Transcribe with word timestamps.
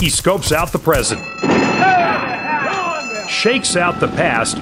He 0.00 0.10
scopes 0.10 0.52
out 0.52 0.70
the 0.70 0.78
present, 0.78 1.20
shakes 3.28 3.74
out 3.74 3.98
the 3.98 4.06
past, 4.06 4.56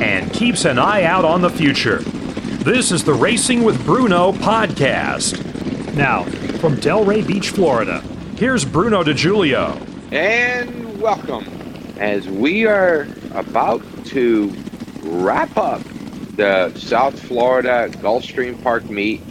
and 0.00 0.32
keeps 0.32 0.64
an 0.64 0.76
eye 0.76 1.04
out 1.04 1.24
on 1.24 1.40
the 1.40 1.48
future. 1.48 1.98
This 2.64 2.90
is 2.90 3.04
the 3.04 3.14
Racing 3.14 3.62
with 3.62 3.84
Bruno 3.86 4.32
podcast. 4.32 5.40
Now, 5.94 6.24
from 6.58 6.74
Delray 6.78 7.24
Beach, 7.24 7.50
Florida, 7.50 8.00
here's 8.36 8.64
Bruno 8.64 9.04
DiGiulio. 9.04 9.80
And 10.12 11.00
welcome 11.00 11.44
as 12.00 12.26
we 12.26 12.66
are 12.66 13.06
about 13.34 13.84
to 14.06 14.52
wrap 15.02 15.56
up 15.56 15.80
the 16.34 16.76
South 16.76 17.16
Florida 17.22 17.88
Gulfstream 17.98 18.60
Park 18.64 18.90
meet 18.90 19.22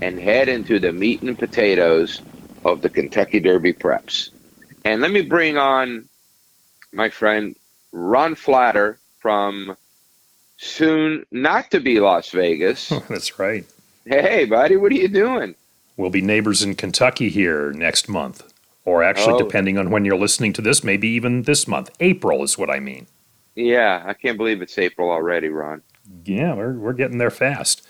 and 0.00 0.18
head 0.18 0.48
into 0.48 0.78
the 0.78 0.92
meat 0.92 1.20
and 1.20 1.38
potatoes 1.38 2.22
of 2.64 2.80
the 2.80 2.88
Kentucky 2.88 3.38
Derby 3.38 3.74
preps. 3.74 4.30
And 4.86 5.00
let 5.00 5.10
me 5.10 5.22
bring 5.22 5.58
on 5.58 6.08
my 6.92 7.08
friend 7.08 7.56
Ron 7.90 8.36
Flatter 8.36 9.00
from 9.18 9.76
soon 10.58 11.26
not 11.32 11.72
to 11.72 11.80
be 11.80 11.98
Las 11.98 12.30
Vegas. 12.30 12.88
That's 13.08 13.36
right. 13.36 13.64
Hey, 14.04 14.44
buddy, 14.44 14.76
what 14.76 14.92
are 14.92 14.96
you 14.96 15.08
doing? 15.08 15.56
We'll 15.96 16.10
be 16.10 16.20
neighbors 16.22 16.62
in 16.62 16.76
Kentucky 16.76 17.30
here 17.30 17.72
next 17.72 18.08
month. 18.08 18.44
Or 18.84 19.02
actually, 19.02 19.34
Oh. 19.34 19.38
depending 19.38 19.76
on 19.76 19.90
when 19.90 20.04
you're 20.04 20.16
listening 20.16 20.52
to 20.52 20.62
this, 20.62 20.84
maybe 20.84 21.08
even 21.08 21.42
this 21.42 21.66
month. 21.66 21.90
April 21.98 22.44
is 22.44 22.56
what 22.56 22.70
I 22.70 22.78
mean. 22.78 23.08
Yeah, 23.56 24.04
I 24.06 24.12
can't 24.14 24.36
believe 24.38 24.62
it's 24.62 24.78
April 24.78 25.10
already, 25.10 25.48
Ron. 25.48 25.82
Yeah, 26.24 26.54
we're, 26.54 26.74
we're 26.74 26.92
getting 26.92 27.18
there 27.18 27.32
fast. 27.32 27.84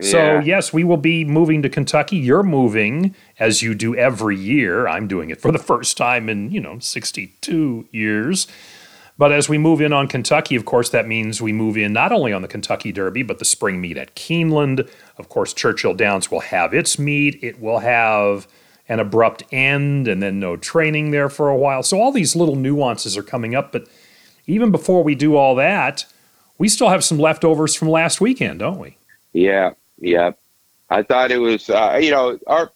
So, 0.00 0.38
yes, 0.40 0.72
we 0.72 0.84
will 0.84 0.96
be 0.96 1.24
moving 1.24 1.62
to 1.62 1.68
Kentucky. 1.68 2.16
You're 2.16 2.42
moving 2.42 3.14
as 3.38 3.62
you 3.62 3.74
do 3.74 3.94
every 3.94 4.36
year. 4.36 4.86
I'm 4.86 5.08
doing 5.08 5.30
it 5.30 5.40
for 5.40 5.50
the 5.50 5.58
first 5.58 5.96
time 5.96 6.28
in, 6.28 6.50
you 6.50 6.60
know, 6.60 6.78
62 6.78 7.88
years. 7.90 8.46
But 9.18 9.32
as 9.32 9.48
we 9.48 9.56
move 9.56 9.80
in 9.80 9.94
on 9.94 10.08
Kentucky, 10.08 10.56
of 10.56 10.66
course, 10.66 10.90
that 10.90 11.08
means 11.08 11.40
we 11.40 11.52
move 11.52 11.78
in 11.78 11.92
not 11.92 12.12
only 12.12 12.32
on 12.32 12.42
the 12.42 12.48
Kentucky 12.48 12.92
Derby, 12.92 13.22
but 13.22 13.38
the 13.38 13.46
spring 13.46 13.80
meet 13.80 13.96
at 13.96 14.14
Keeneland. 14.14 14.88
Of 15.16 15.30
course, 15.30 15.54
Churchill 15.54 15.94
Downs 15.94 16.30
will 16.30 16.40
have 16.40 16.74
its 16.74 16.98
meet. 16.98 17.42
It 17.42 17.60
will 17.60 17.78
have 17.78 18.46
an 18.88 19.00
abrupt 19.00 19.42
end 19.50 20.06
and 20.06 20.22
then 20.22 20.38
no 20.38 20.56
training 20.56 21.10
there 21.10 21.28
for 21.30 21.48
a 21.48 21.56
while. 21.56 21.82
So 21.82 21.98
all 21.98 22.12
these 22.12 22.36
little 22.36 22.56
nuances 22.56 23.16
are 23.16 23.22
coming 23.22 23.54
up. 23.54 23.72
But 23.72 23.88
even 24.46 24.70
before 24.70 25.02
we 25.02 25.14
do 25.14 25.36
all 25.36 25.54
that, 25.54 26.04
we 26.58 26.68
still 26.68 26.90
have 26.90 27.02
some 27.02 27.18
leftovers 27.18 27.74
from 27.74 27.88
last 27.88 28.20
weekend, 28.20 28.60
don't 28.60 28.78
we? 28.78 28.98
Yeah, 29.32 29.72
yeah. 29.98 30.32
I 30.88 31.02
thought 31.02 31.32
it 31.32 31.38
was, 31.38 31.68
uh, 31.68 31.98
you 32.00 32.10
know, 32.10 32.38
our 32.46 32.70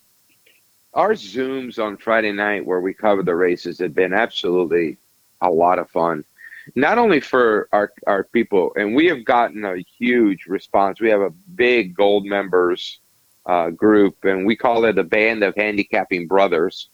our 0.95 1.13
zooms 1.13 1.83
on 1.83 1.97
Friday 1.97 2.33
night 2.33 2.67
where 2.67 2.81
we 2.81 2.93
cover 2.93 3.23
the 3.23 3.35
races 3.35 3.79
had 3.79 3.95
been 3.95 4.12
absolutely 4.12 4.97
a 5.41 5.49
lot 5.49 5.79
of 5.79 5.89
fun. 5.91 6.25
Not 6.75 6.99
only 6.99 7.21
for 7.21 7.69
our 7.73 7.93
our 8.07 8.25
people, 8.25 8.73
and 8.77 8.95
we 8.95 9.07
have 9.07 9.25
gotten 9.25 9.65
a 9.65 9.79
huge 9.79 10.47
response. 10.47 11.01
We 11.01 11.11
have 11.11 11.21
a 11.21 11.31
big 11.55 11.95
gold 11.95 12.25
members 12.25 12.99
uh, 13.47 13.71
group, 13.71 14.25
and 14.25 14.45
we 14.47 14.57
call 14.57 14.84
it 14.84 14.99
a 14.99 15.05
band 15.05 15.43
of 15.43 15.55
handicapping 15.57 16.27
brothers. 16.27 16.89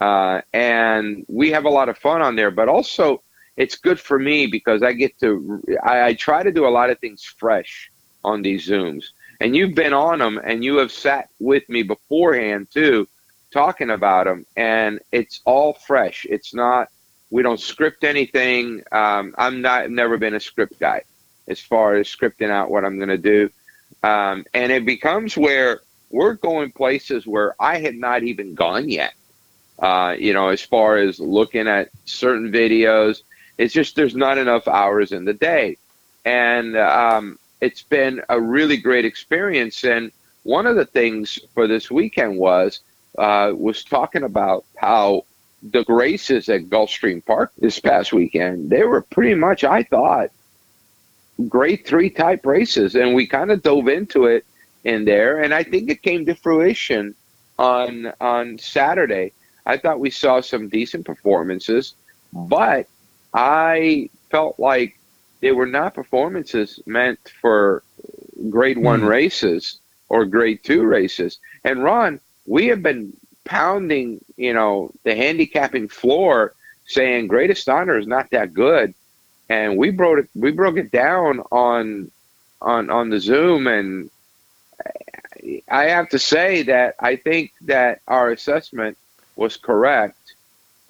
Uh, 0.00 0.42
and 0.52 1.24
we 1.28 1.50
have 1.50 1.64
a 1.64 1.70
lot 1.70 1.88
of 1.88 1.96
fun 1.96 2.20
on 2.20 2.36
there, 2.36 2.50
but 2.50 2.68
also 2.68 3.22
it's 3.56 3.76
good 3.76 3.98
for 3.98 4.18
me 4.18 4.46
because 4.46 4.82
I 4.82 4.92
get 4.92 5.18
to 5.20 5.62
I, 5.82 6.08
I 6.08 6.14
try 6.14 6.42
to 6.42 6.52
do 6.52 6.66
a 6.66 6.68
lot 6.68 6.90
of 6.90 6.98
things 6.98 7.24
fresh 7.24 7.90
on 8.24 8.42
these 8.42 8.68
zooms 8.68 9.06
and 9.40 9.54
you've 9.54 9.74
been 9.74 9.92
on 9.92 10.18
them 10.18 10.40
and 10.42 10.64
you 10.64 10.76
have 10.76 10.92
sat 10.92 11.28
with 11.38 11.68
me 11.68 11.82
beforehand 11.82 12.68
too 12.72 13.08
talking 13.50 13.90
about 13.90 14.26
them 14.26 14.44
and 14.56 15.00
it's 15.12 15.40
all 15.44 15.72
fresh. 15.72 16.26
It's 16.28 16.54
not 16.54 16.88
we 17.30 17.42
don't 17.42 17.60
script 17.60 18.04
anything. 18.04 18.82
Um, 18.92 19.34
i'm 19.38 19.60
not 19.60 19.82
I've 19.82 19.90
never 19.90 20.16
been 20.18 20.34
a 20.34 20.40
script 20.40 20.78
guy 20.78 21.02
as 21.46 21.60
far 21.60 21.94
as 21.94 22.08
scripting 22.08 22.50
out 22.50 22.70
what 22.70 22.84
i'm 22.84 22.96
going 22.96 23.08
to 23.08 23.18
do. 23.18 23.50
Um, 24.02 24.44
and 24.54 24.70
it 24.70 24.84
becomes 24.84 25.36
where 25.36 25.80
we're 26.10 26.34
going 26.34 26.72
places 26.72 27.26
where 27.26 27.54
i 27.60 27.78
had 27.78 27.94
not 27.94 28.22
even 28.22 28.54
gone 28.54 28.88
yet. 28.88 29.14
Uh, 29.78 30.16
you 30.18 30.32
know 30.32 30.48
as 30.48 30.62
far 30.62 30.96
as 30.96 31.20
looking 31.20 31.68
at 31.68 31.90
certain 32.04 32.50
videos 32.50 33.22
it's 33.58 33.74
just 33.74 33.96
there's 33.96 34.14
not 34.14 34.38
enough 34.38 34.68
hours 34.68 35.12
in 35.12 35.24
the 35.24 35.34
day. 35.34 35.76
And 36.24 36.76
um, 36.76 37.38
it's 37.60 37.82
been 37.82 38.22
a 38.28 38.40
really 38.40 38.76
great 38.76 39.04
experience. 39.04 39.84
And 39.84 40.12
one 40.42 40.66
of 40.66 40.76
the 40.76 40.86
things 40.86 41.38
for 41.54 41.66
this 41.66 41.90
weekend 41.90 42.38
was 42.38 42.80
uh, 43.16 43.52
was 43.56 43.82
talking 43.84 44.22
about 44.22 44.64
how 44.76 45.24
the 45.62 45.84
races 45.88 46.48
at 46.48 46.68
Gulfstream 46.68 47.24
Park 47.24 47.52
this 47.58 47.80
past 47.80 48.12
weekend 48.12 48.70
they 48.70 48.84
were 48.84 49.02
pretty 49.02 49.34
much 49.34 49.64
I 49.64 49.82
thought 49.82 50.30
grade 51.48 51.86
three 51.86 52.10
type 52.10 52.44
races, 52.44 52.94
and 52.94 53.14
we 53.14 53.26
kind 53.26 53.50
of 53.50 53.62
dove 53.62 53.88
into 53.88 54.26
it 54.26 54.44
in 54.84 55.04
there, 55.04 55.42
and 55.42 55.54
I 55.54 55.62
think 55.62 55.90
it 55.90 56.02
came 56.02 56.26
to 56.26 56.34
fruition 56.34 57.14
on 57.58 58.12
on 58.20 58.58
Saturday. 58.58 59.32
I 59.66 59.76
thought 59.76 60.00
we 60.00 60.10
saw 60.10 60.40
some 60.40 60.68
decent 60.68 61.04
performances, 61.04 61.94
but 62.32 62.86
I 63.34 64.10
felt 64.30 64.58
like 64.58 64.97
they 65.40 65.52
were 65.52 65.66
not 65.66 65.94
performances 65.94 66.80
meant 66.86 67.18
for 67.40 67.82
grade 68.50 68.78
one 68.78 69.00
Hmm. 69.00 69.04
races 69.04 69.80
or 70.08 70.24
grade 70.26 70.62
two 70.64 70.82
races. 70.84 71.38
And 71.64 71.82
Ron, 71.82 72.20
we 72.46 72.68
have 72.68 72.82
been 72.82 73.12
pounding, 73.44 74.20
you 74.36 74.54
know, 74.54 74.92
the 75.04 75.14
handicapping 75.14 75.88
floor, 75.88 76.54
saying 76.86 77.28
greatest 77.28 77.68
honor 77.68 77.98
is 77.98 78.06
not 78.06 78.30
that 78.30 78.54
good, 78.54 78.94
and 79.48 79.76
we 79.76 79.90
broke 79.90 80.20
it. 80.20 80.30
We 80.34 80.52
broke 80.52 80.76
it 80.78 80.90
down 80.90 81.40
on 81.52 82.10
on 82.60 82.90
on 82.90 83.10
the 83.10 83.20
Zoom, 83.20 83.66
and 83.66 84.10
I 85.70 85.84
have 85.84 86.08
to 86.10 86.18
say 86.18 86.62
that 86.64 86.96
I 87.00 87.16
think 87.16 87.52
that 87.62 88.00
our 88.08 88.30
assessment 88.30 88.98
was 89.36 89.56
correct. 89.56 90.16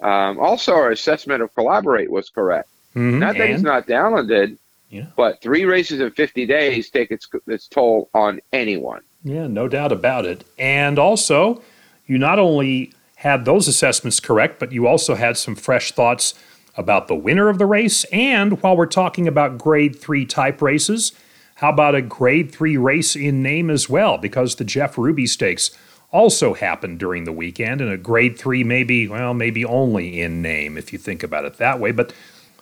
Um, 0.01 0.39
also, 0.39 0.73
our 0.73 0.91
assessment 0.91 1.41
of 1.43 1.53
collaborate 1.55 2.11
was 2.11 2.29
correct. 2.29 2.69
Mhm. 2.99 3.19
Not 3.19 3.37
that 3.37 3.47
he's 3.47 3.55
And- 3.55 3.63
not 3.63 3.87
talented, 3.87 4.57
Yeah. 4.89 5.05
but 5.15 5.41
three 5.41 5.65
races 5.65 5.99
in 6.01 6.11
50 6.11 6.45
days 6.45 6.89
take 6.89 7.11
its, 7.11 7.27
its 7.47 7.67
toll 7.67 8.09
on 8.13 8.39
anyone. 8.53 9.01
Yeah, 9.23 9.47
no 9.47 9.67
doubt 9.67 9.91
about 9.91 10.25
it. 10.25 10.43
And 10.57 10.99
also, 10.99 11.61
you 12.07 12.17
not 12.17 12.39
only 12.39 12.91
had 13.15 13.45
those 13.45 13.67
assessments 13.67 14.19
correct, 14.19 14.59
but 14.59 14.71
you 14.71 14.87
also 14.87 15.15
had 15.15 15.37
some 15.37 15.55
fresh 15.55 15.91
thoughts 15.91 16.33
about 16.77 17.07
the 17.07 17.15
winner 17.15 17.49
of 17.49 17.57
the 17.57 17.65
race. 17.65 18.05
And 18.05 18.61
while 18.61 18.77
we're 18.77 18.85
talking 18.85 19.27
about 19.27 19.57
grade 19.57 19.95
three 19.99 20.25
type 20.25 20.61
races, 20.61 21.11
how 21.55 21.69
about 21.69 21.95
a 21.95 22.01
grade 22.01 22.51
three 22.51 22.77
race 22.77 23.15
in 23.17 23.43
name 23.43 23.69
as 23.69 23.89
well? 23.89 24.17
Because 24.17 24.55
the 24.55 24.63
Jeff 24.63 24.97
Ruby 24.97 25.25
Stakes 25.27 25.71
also 26.11 26.53
happened 26.53 26.97
during 26.97 27.25
the 27.25 27.33
weekend, 27.33 27.81
and 27.81 27.91
a 27.91 27.97
grade 27.97 28.37
three 28.39 28.63
maybe, 28.63 29.07
well, 29.07 29.33
maybe 29.33 29.63
only 29.65 30.21
in 30.21 30.41
name 30.41 30.77
if 30.77 30.91
you 30.93 30.97
think 30.97 31.21
about 31.21 31.43
it 31.45 31.57
that 31.57 31.79
way. 31.79 31.91
But 31.91 32.13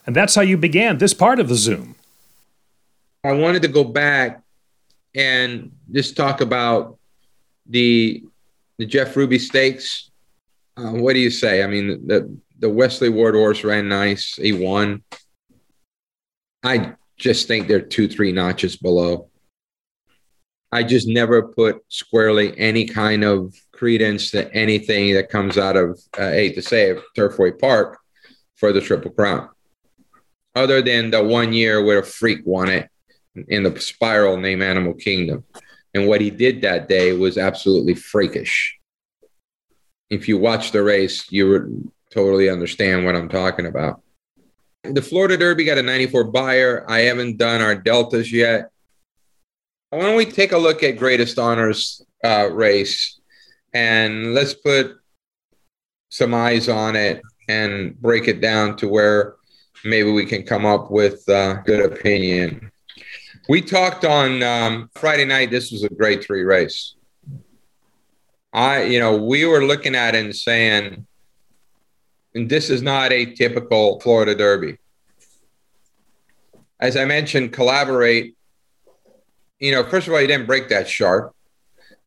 and 0.07 0.15
that's 0.15 0.33
how 0.33 0.41
you 0.41 0.57
began 0.57 0.97
this 0.97 1.13
part 1.13 1.39
of 1.39 1.49
the 1.49 1.55
Zoom. 1.55 1.95
I 3.23 3.33
wanted 3.33 3.61
to 3.63 3.67
go 3.67 3.83
back 3.83 4.41
and 5.13 5.71
just 5.91 6.15
talk 6.15 6.41
about 6.41 6.97
the 7.67 8.23
the 8.77 8.85
Jeff 8.85 9.15
Ruby 9.15 9.37
Stakes. 9.37 10.09
Uh, 10.77 10.91
what 10.91 11.13
do 11.13 11.19
you 11.19 11.29
say? 11.29 11.61
I 11.61 11.67
mean, 11.67 12.07
the 12.07 12.37
the 12.59 12.69
Wesley 12.69 13.09
Ward 13.09 13.35
horse 13.35 13.63
ran 13.63 13.89
nice. 13.89 14.35
He 14.35 14.53
won. 14.53 15.03
I 16.63 16.93
just 17.17 17.47
think 17.47 17.67
they're 17.67 17.81
two, 17.81 18.07
three 18.07 18.31
notches 18.31 18.77
below. 18.77 19.29
I 20.71 20.83
just 20.83 21.07
never 21.07 21.47
put 21.47 21.81
squarely 21.87 22.57
any 22.57 22.85
kind 22.85 23.23
of 23.23 23.55
credence 23.71 24.31
to 24.31 24.53
anything 24.53 25.13
that 25.13 25.29
comes 25.29 25.57
out 25.57 25.77
of, 25.77 25.99
uh, 26.19 26.23
I 26.23 26.31
hate 26.31 26.55
to 26.55 26.61
say 26.61 26.91
it, 26.91 27.01
Turfway 27.17 27.57
Park 27.57 27.97
for 28.55 28.73
the 28.73 28.81
Triple 28.81 29.11
Crown. 29.11 29.49
Other 30.57 30.81
than 30.81 31.11
the 31.11 31.23
one 31.23 31.53
year 31.53 31.85
where 31.85 31.99
a 31.99 32.03
freak 32.03 32.39
won 32.43 32.67
it 32.69 32.89
in 33.47 33.61
the 33.61 33.79
spiral 33.79 34.37
named 34.37 34.63
Animal 34.63 34.95
Kingdom. 34.95 35.43
And 35.93 36.07
what 36.07 36.19
he 36.19 36.31
did 36.31 36.61
that 36.61 36.89
day 36.89 37.13
was 37.13 37.37
absolutely 37.37 37.93
freakish. 37.93 38.75
If 40.09 40.27
you 40.27 40.39
watch 40.39 40.71
the 40.71 40.81
race, 40.81 41.31
you 41.31 41.47
would 41.49 41.91
totally 42.11 42.49
understand 42.49 43.05
what 43.05 43.15
I'm 43.15 43.29
talking 43.29 43.67
about. 43.67 44.01
The 44.83 45.01
Florida 45.03 45.37
Derby 45.37 45.63
got 45.63 45.77
a 45.77 45.83
94 45.83 46.23
Beyer. 46.31 46.85
I 46.89 47.01
haven't 47.01 47.37
done 47.37 47.61
our 47.61 47.75
deltas 47.75 48.33
yet. 48.33 48.71
Why 49.91 49.99
don't 49.99 50.17
we 50.17 50.25
take 50.25 50.53
a 50.53 50.57
look 50.57 50.81
at 50.81 50.97
greatest 50.97 51.37
honors 51.37 52.01
uh, 52.25 52.49
race 52.51 53.19
and 53.73 54.33
let's 54.33 54.55
put 54.55 54.97
some 56.09 56.33
eyes 56.33 56.67
on 56.67 56.95
it 56.95 57.21
and 57.47 57.95
break 58.01 58.27
it 58.27 58.41
down 58.41 58.75
to 58.77 58.87
where 58.87 59.36
maybe 59.83 60.11
we 60.11 60.25
can 60.25 60.43
come 60.43 60.65
up 60.65 60.91
with 60.91 61.27
uh, 61.29 61.61
good 61.61 61.91
opinion. 61.91 62.71
We 63.49 63.61
talked 63.61 64.03
on 64.03 64.43
um, 64.43 64.89
Friday 64.95 65.25
night. 65.25 65.51
This 65.51 65.71
was 65.71 65.83
a 65.83 65.89
great 65.89 66.23
three 66.23 66.43
race. 66.43 66.95
I, 68.53 68.83
you 68.83 68.99
know, 68.99 69.15
we 69.17 69.45
were 69.45 69.63
looking 69.63 69.95
at 69.95 70.15
it 70.15 70.25
and 70.25 70.35
saying 70.35 71.05
And 72.33 72.49
this 72.49 72.69
is 72.69 72.81
not 72.81 73.11
a 73.11 73.25
typical 73.25 73.99
Florida 73.99 74.35
Derby. 74.35 74.77
As 76.79 76.97
I 76.97 77.05
mentioned, 77.05 77.53
collaborate. 77.53 78.35
You 79.59 79.71
know, 79.71 79.83
first 79.83 80.07
of 80.07 80.13
all, 80.13 80.19
he 80.19 80.27
didn't 80.27 80.47
break 80.47 80.69
that 80.69 80.87
sharp. 80.87 81.35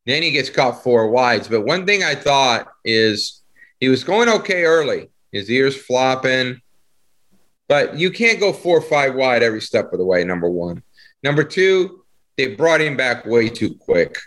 Then 0.07 0.23
he 0.23 0.31
gets 0.31 0.51
caught 0.51 0.83
four 0.83 1.11
wides. 1.11 1.49
But 1.49 1.63
one 1.67 1.87
thing 1.87 2.03
I 2.03 2.15
thought 2.15 2.69
is 2.85 3.43
he 3.81 3.89
was 3.89 4.05
going 4.05 4.29
okay 4.29 4.65
early. 4.65 5.11
His 5.33 5.51
ears 5.51 5.77
flopping. 5.77 6.61
But 7.71 7.97
you 7.97 8.11
can't 8.11 8.41
go 8.41 8.53
four 8.53 8.79
or 8.79 8.83
five 8.83 9.15
wide 9.15 9.45
every 9.45 9.61
step 9.61 9.93
of 9.93 10.01
the 10.01 10.05
way, 10.05 10.25
number 10.25 10.51
one. 10.51 10.83
Number 11.23 11.45
two, 11.45 12.05
they 12.37 12.57
brought 12.57 12.81
him 12.81 12.97
back 12.97 13.25
way 13.25 13.49
too 13.49 13.77
quick. 13.77 14.19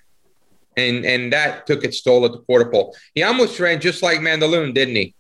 And 0.78 1.06
and 1.06 1.34
that 1.34 1.68
took 1.68 1.84
its 1.84 2.02
toll 2.02 2.24
at 2.24 2.32
the 2.32 2.40
quarter 2.40 2.72
pole. 2.72 2.96
He 3.14 3.22
almost 3.22 3.60
ran 3.60 3.82
just 3.82 4.02
like 4.02 4.20
Mandaloun, 4.20 4.74
didn't 4.74 4.96
he? 4.96 5.14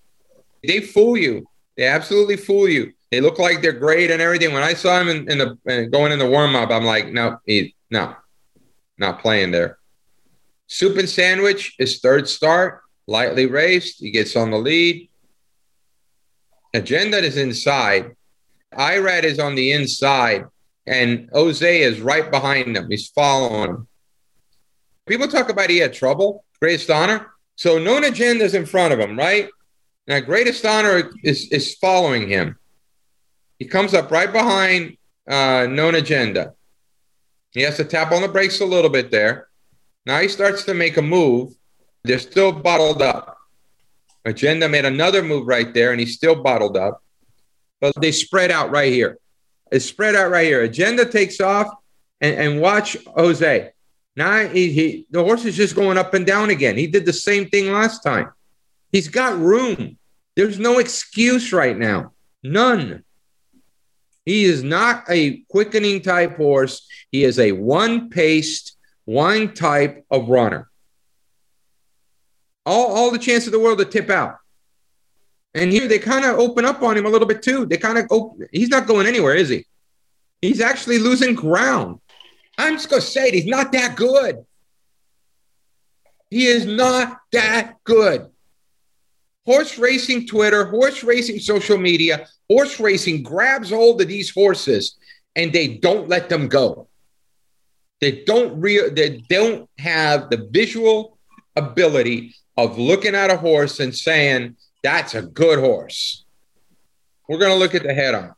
They 0.65 0.79
fool 0.79 1.17
you. 1.17 1.45
They 1.75 1.85
absolutely 1.85 2.37
fool 2.37 2.69
you. 2.69 2.93
They 3.11 3.19
look 3.19 3.39
like 3.39 3.61
they're 3.61 3.73
great 3.73 4.09
and 4.09 4.21
everything. 4.21 4.53
When 4.53 4.63
I 4.63 4.73
saw 4.73 5.01
him 5.01 5.09
in, 5.09 5.29
in 5.29 5.37
the 5.39 5.89
going 5.91 6.13
in 6.13 6.19
the 6.19 6.29
warm 6.29 6.55
up, 6.55 6.71
I'm 6.71 6.85
like, 6.85 7.11
no, 7.11 7.39
he, 7.45 7.75
no, 7.91 8.15
not 8.97 9.19
playing 9.19 9.51
there. 9.51 9.79
Soup 10.67 10.97
and 10.97 11.09
Sandwich 11.09 11.75
is 11.77 11.99
third 11.99 12.29
start, 12.29 12.83
lightly 13.05 13.47
raced. 13.47 13.99
He 13.99 14.11
gets 14.11 14.37
on 14.37 14.49
the 14.49 14.57
lead. 14.57 15.09
Agenda 16.73 17.17
is 17.17 17.37
inside. 17.37 18.15
Irad 18.73 19.23
is 19.23 19.39
on 19.39 19.55
the 19.55 19.71
inside, 19.71 20.45
and 20.87 21.29
Jose 21.31 21.81
is 21.81 22.01
right 22.01 22.29
behind 22.31 22.75
him. 22.75 22.89
He's 22.89 23.09
following 23.09 23.69
him. 23.69 23.87
People 25.05 25.27
talk 25.27 25.49
about 25.49 25.69
he 25.69 25.77
had 25.77 25.93
trouble, 25.93 26.45
greatest 26.59 26.89
honor. 26.89 27.31
So 27.55 27.77
known 27.77 28.03
agenda 28.03 28.43
is 28.43 28.55
in 28.55 28.65
front 28.65 28.93
of 28.93 28.99
him, 28.99 29.17
right? 29.17 29.49
Now, 30.07 30.19
greatest 30.19 30.65
honor 30.65 31.11
is, 31.23 31.49
is 31.51 31.75
following 31.75 32.27
him. 32.27 32.57
He 33.59 33.65
comes 33.65 33.93
up 33.93 34.11
right 34.11 34.31
behind 34.31 34.97
uh, 35.29 35.67
known 35.69 35.95
agenda. 35.95 36.53
He 37.51 37.61
has 37.61 37.77
to 37.77 37.85
tap 37.85 38.11
on 38.11 38.21
the 38.21 38.27
brakes 38.27 38.59
a 38.61 38.65
little 38.65 38.89
bit 38.89 39.11
there. 39.11 39.47
Now 40.05 40.19
he 40.19 40.27
starts 40.27 40.63
to 40.65 40.73
make 40.73 40.97
a 40.97 41.01
move. 41.01 41.53
They're 42.03 42.19
still 42.19 42.51
bottled 42.51 43.01
up. 43.01 43.32
Agenda 44.25 44.69
made 44.69 44.85
another 44.85 45.21
move 45.21 45.47
right 45.47 45.73
there, 45.73 45.91
and 45.91 45.99
he's 45.99 46.15
still 46.15 46.41
bottled 46.41 46.77
up. 46.77 47.03
But 47.81 47.93
they 47.99 48.11
spread 48.11 48.51
out 48.51 48.71
right 48.71 48.91
here. 48.91 49.17
It's 49.71 49.85
spread 49.85 50.15
out 50.15 50.31
right 50.31 50.45
here. 50.45 50.61
Agenda 50.61 51.05
takes 51.05 51.41
off, 51.41 51.67
and, 52.21 52.35
and 52.35 52.61
watch 52.61 52.97
Jose. 53.15 53.71
Now 54.15 54.47
he, 54.47 54.71
he 54.71 55.07
the 55.09 55.23
horse 55.23 55.43
is 55.45 55.55
just 55.55 55.75
going 55.75 55.97
up 55.97 56.13
and 56.13 56.25
down 56.25 56.49
again. 56.49 56.77
He 56.77 56.87
did 56.87 57.05
the 57.05 57.13
same 57.13 57.49
thing 57.49 57.71
last 57.71 58.03
time. 58.03 58.31
He's 58.91 59.07
got 59.07 59.39
room. 59.39 59.97
There's 60.35 60.59
no 60.59 60.79
excuse 60.79 61.51
right 61.51 61.77
now. 61.77 62.13
None. 62.43 63.03
He 64.25 64.45
is 64.45 64.63
not 64.63 65.03
a 65.09 65.37
quickening 65.49 66.01
type 66.01 66.37
horse. 66.37 66.87
He 67.11 67.23
is 67.23 67.39
a 67.39 67.51
one 67.51 68.09
paced, 68.09 68.77
one 69.05 69.53
type 69.53 70.05
of 70.09 70.29
runner. 70.29 70.69
All, 72.65 72.95
all 72.95 73.12
the 73.12 73.19
chance 73.19 73.45
of 73.45 73.51
the 73.51 73.60
world 73.60 73.80
to 73.80 73.86
tip 73.86 74.10
out. 74.10 74.38
And 75.54 75.71
here 75.71 75.88
they 75.88 76.00
kind 76.00 76.25
of 76.25 76.39
open 76.39 76.65
up 76.65 76.81
on 76.81 76.98
him 76.98 77.06
a 77.06 77.10
little 77.10 77.27
bit 77.27 77.42
too. 77.42 77.65
They 77.65 77.77
kind 77.77 77.98
of 77.98 78.06
open, 78.10 78.48
he's 78.51 78.69
not 78.69 78.88
going 78.88 79.06
anywhere, 79.06 79.36
is 79.36 79.50
he? 79.50 79.65
He's 80.42 80.62
actually 80.62 81.00
losing 81.00 81.36
ground. 81.36 82.00
I'm 82.57 82.74
just 82.74 82.89
going 82.89 83.01
to 83.01 83.07
say 83.07 83.27
it. 83.27 83.33
He's 83.33 83.45
not 83.45 83.71
that 83.71 83.95
good. 83.95 84.45
He 86.30 86.48
is 86.48 86.65
not 86.65 87.19
that 87.31 87.75
good. 87.83 88.27
Horse 89.45 89.77
racing 89.77 90.27
Twitter, 90.27 90.65
horse 90.65 91.04
racing 91.04 91.39
social 91.39 91.77
media, 91.77 92.27
horse 92.50 92.80
racing 92.80 93.24
grabs 93.24 93.69
hold 93.69 94.01
of 94.01 94.07
these 94.07 94.31
horses 94.31 94.95
and 95.36 95.51
they 95.51 95.77
don't 95.77 96.10
let 96.10 96.30
them 96.30 96.48
go. 96.48 96.88
They 98.01 98.24
don't 98.24 98.60
real 98.60 98.94
they 98.94 99.24
don't 99.30 99.69
have 99.77 100.30
the 100.30 100.48
visual 100.51 101.18
ability 101.56 102.36
of 102.57 102.77
looking 102.77 103.15
at 103.15 103.31
a 103.31 103.38
horse 103.38 103.79
and 103.79 103.95
saying, 103.95 104.55
that's 104.83 105.15
a 105.15 105.21
good 105.21 105.59
horse. 105.59 106.25
We're 107.27 107.39
going 107.39 107.51
to 107.51 107.57
look 107.57 107.73
at 107.75 107.83
the 107.83 107.94
head 107.94 108.15
on. 108.15 108.33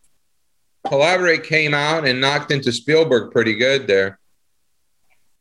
Collaborate 0.88 1.44
came 1.44 1.74
out 1.74 2.08
and 2.08 2.22
knocked 2.22 2.52
into 2.52 2.72
Spielberg 2.72 3.32
pretty 3.32 3.56
good 3.56 3.88
there. 3.88 4.20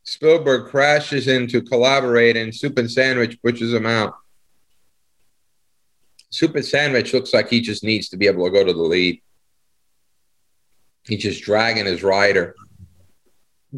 Spielberg 0.05 0.71
crashes 0.71 1.29
into 1.29 1.63
Collaborate 1.63 2.37
and 2.37 2.55
Soup 2.55 2.77
and 2.79 2.91
Sandwich 2.91 3.41
pushes 3.43 3.73
him 3.73 3.87
out. 3.87 4.15
Soup 6.31 6.55
and 6.55 6.65
Sandwich 6.65 7.13
looks 7.13 7.33
like 7.33 7.49
he 7.49 7.61
just 7.61 7.85
needs 7.85 8.09
to 8.09 8.17
be 8.17 8.27
able 8.27 8.45
to 8.45 8.51
go 8.51 8.65
to 8.65 8.73
the 8.73 8.83
lead. 8.83 9.23
He's 11.05 11.23
just 11.23 11.43
dragging 11.43 11.87
his 11.87 12.03
rider. 12.03 12.55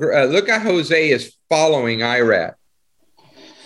Uh, 0.00 0.24
look 0.24 0.48
at 0.48 0.62
Jose 0.62 1.10
is 1.10 1.34
following 1.48 2.00
Irad. 2.00 2.54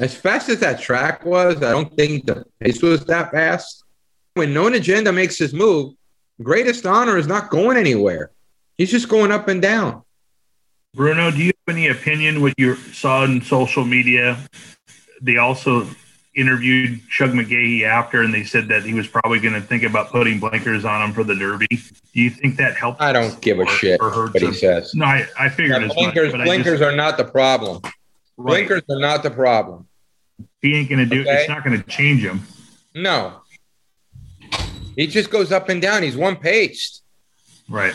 As 0.00 0.14
fast 0.14 0.48
as 0.48 0.60
that 0.60 0.80
track 0.80 1.26
was, 1.26 1.62
I 1.62 1.72
don't 1.72 1.94
think 1.94 2.24
the 2.24 2.46
pace 2.58 2.80
was 2.80 3.04
that 3.04 3.32
fast. 3.32 3.84
When 4.32 4.54
Known 4.54 4.74
Agenda 4.74 5.12
makes 5.12 5.36
his 5.36 5.52
move, 5.52 5.94
Greatest 6.42 6.86
Honor 6.86 7.18
is 7.18 7.26
not 7.26 7.50
going 7.50 7.76
anywhere. 7.76 8.30
He's 8.78 8.90
just 8.90 9.10
going 9.10 9.30
up 9.30 9.48
and 9.48 9.60
down. 9.60 10.02
Bruno, 10.94 11.30
do 11.30 11.36
you 11.36 11.52
have 11.66 11.76
any 11.76 11.88
opinion 11.88 12.40
what 12.40 12.54
you 12.56 12.76
saw 12.76 13.24
in 13.24 13.42
social 13.42 13.84
media? 13.84 14.38
They 15.20 15.36
also 15.36 15.86
interviewed 16.34 17.02
Shug 17.08 17.32
McGaughey 17.32 17.82
after, 17.82 18.22
and 18.22 18.32
they 18.32 18.44
said 18.44 18.68
that 18.68 18.84
he 18.84 18.94
was 18.94 19.06
probably 19.06 19.38
going 19.38 19.52
to 19.52 19.60
think 19.60 19.82
about 19.82 20.08
putting 20.08 20.40
blinkers 20.40 20.86
on 20.86 21.02
him 21.02 21.12
for 21.12 21.24
the 21.24 21.34
Derby. 21.34 21.66
Do 21.68 21.78
you 22.14 22.30
think 22.30 22.56
that 22.56 22.74
helped? 22.74 23.02
I 23.02 23.12
don't 23.12 23.38
give 23.42 23.60
a 23.60 23.66
shit 23.66 24.00
what 24.00 24.40
he 24.40 24.54
says. 24.54 24.94
No, 24.94 25.04
I, 25.04 25.26
I 25.38 25.50
figured 25.50 25.82
yeah, 25.82 25.88
blinkers. 25.88 26.32
Much, 26.32 26.46
blinkers 26.46 26.78
just, 26.78 26.82
are 26.82 26.96
not 26.96 27.18
the 27.18 27.24
problem. 27.24 27.82
Right. 28.38 28.66
Blinkers 28.66 28.82
are 28.88 28.98
not 28.98 29.22
the 29.22 29.30
problem. 29.30 29.86
He 30.62 30.76
ain't 30.76 30.88
going 30.88 30.98
to 30.98 31.06
do. 31.06 31.22
Okay? 31.22 31.40
It's 31.40 31.48
not 31.48 31.64
going 31.64 31.80
to 31.80 31.88
change 31.88 32.22
him. 32.22 32.42
No, 32.94 33.40
he 34.96 35.06
just 35.06 35.30
goes 35.30 35.52
up 35.52 35.68
and 35.68 35.80
down. 35.80 36.02
He's 36.02 36.16
one 36.16 36.36
paced. 36.36 37.02
Right. 37.68 37.94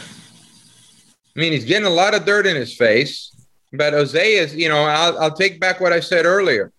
I 1.36 1.40
mean, 1.40 1.52
he's 1.52 1.66
getting 1.66 1.86
a 1.86 1.90
lot 1.92 2.16
of 2.16 2.26
dirt 2.26 2.48
in 2.48 2.56
his 2.56 2.76
face. 2.76 3.32
But 3.72 3.94
Jose 3.94 4.34
is, 4.34 4.56
you 4.56 4.70
know, 4.70 4.84
I'll, 4.84 5.18
I'll 5.20 5.36
take 5.36 5.60
back 5.60 5.82
what 5.82 5.94
I 5.94 6.00
said 6.00 6.26
earlier. 6.26 6.72